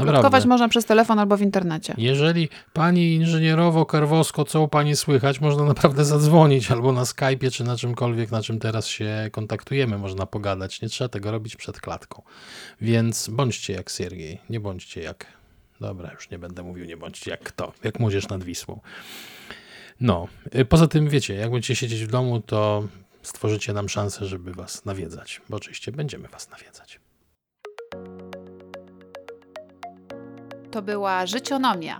Plotkować 0.02 0.24
Naprawdę. 0.24 0.48
można 0.48 0.68
przez 0.68 0.84
telefon 0.84 1.18
albo 1.18 1.36
w 1.36 1.42
internecie. 1.42 1.94
Jeżeli 1.98 2.48
pani 2.72 3.14
inżynierowo 3.14 3.86
Karwosko, 3.86 4.44
co 4.44 4.62
u 4.62 4.68
pani 4.68 4.96
słychać, 4.96 5.40
można 5.40 5.64
naprawdę 5.64 6.04
zadzwonić 6.04 6.70
albo 6.70 6.92
na 6.92 7.02
Skype'ie, 7.02 7.50
czy 7.50 7.64
na 7.64 7.76
czymkolwiek, 7.76 8.30
na 8.30 8.42
czym 8.42 8.58
teraz 8.58 8.86
się 8.86 9.28
kontaktujemy, 9.32 9.98
można 9.98 10.26
pogadać. 10.26 10.82
Nie 10.82 10.88
trzeba 10.88 11.08
tego 11.08 11.30
robić 11.30 11.56
przed 11.56 11.80
klatką. 11.80 12.22
Więc 12.80 13.28
bądźcie 13.28 13.72
jak 13.72 13.90
Siergiej, 13.90 14.38
nie 14.50 14.60
bądźcie 14.60 15.00
jak. 15.02 15.26
Dobra, 15.80 16.12
już 16.12 16.30
nie 16.30 16.38
będę 16.38 16.62
mówił, 16.62 16.84
nie 16.84 16.96
bądźcie 16.96 17.30
jak 17.30 17.40
kto, 17.42 17.72
jak 17.84 18.00
młodzież 18.00 18.28
nad 18.28 18.44
Wisłą. 18.44 18.80
No, 20.00 20.28
y, 20.54 20.64
poza 20.64 20.86
tym 20.86 21.08
wiecie, 21.08 21.34
jak 21.34 21.50
będziecie 21.50 21.76
siedzieć 21.76 22.04
w 22.04 22.10
domu, 22.10 22.40
to 22.40 22.88
stworzycie 23.22 23.72
nam 23.72 23.88
szansę, 23.88 24.26
żeby 24.26 24.52
was 24.52 24.84
nawiedzać, 24.84 25.40
bo 25.48 25.56
oczywiście 25.56 25.92
będziemy 25.92 26.28
was 26.28 26.50
nawiedzać. 26.50 27.00
To 30.70 30.82
była 30.82 31.26
Życionomia. 31.26 31.98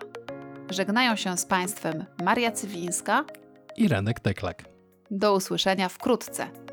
Żegnają 0.70 1.16
się 1.16 1.38
z 1.38 1.46
Państwem 1.46 2.04
Maria 2.24 2.52
Cywińska. 2.52 3.24
I 3.76 3.88
Renek 3.88 4.20
Teklak. 4.20 4.64
Do 5.10 5.34
usłyszenia 5.34 5.88
wkrótce. 5.88 6.67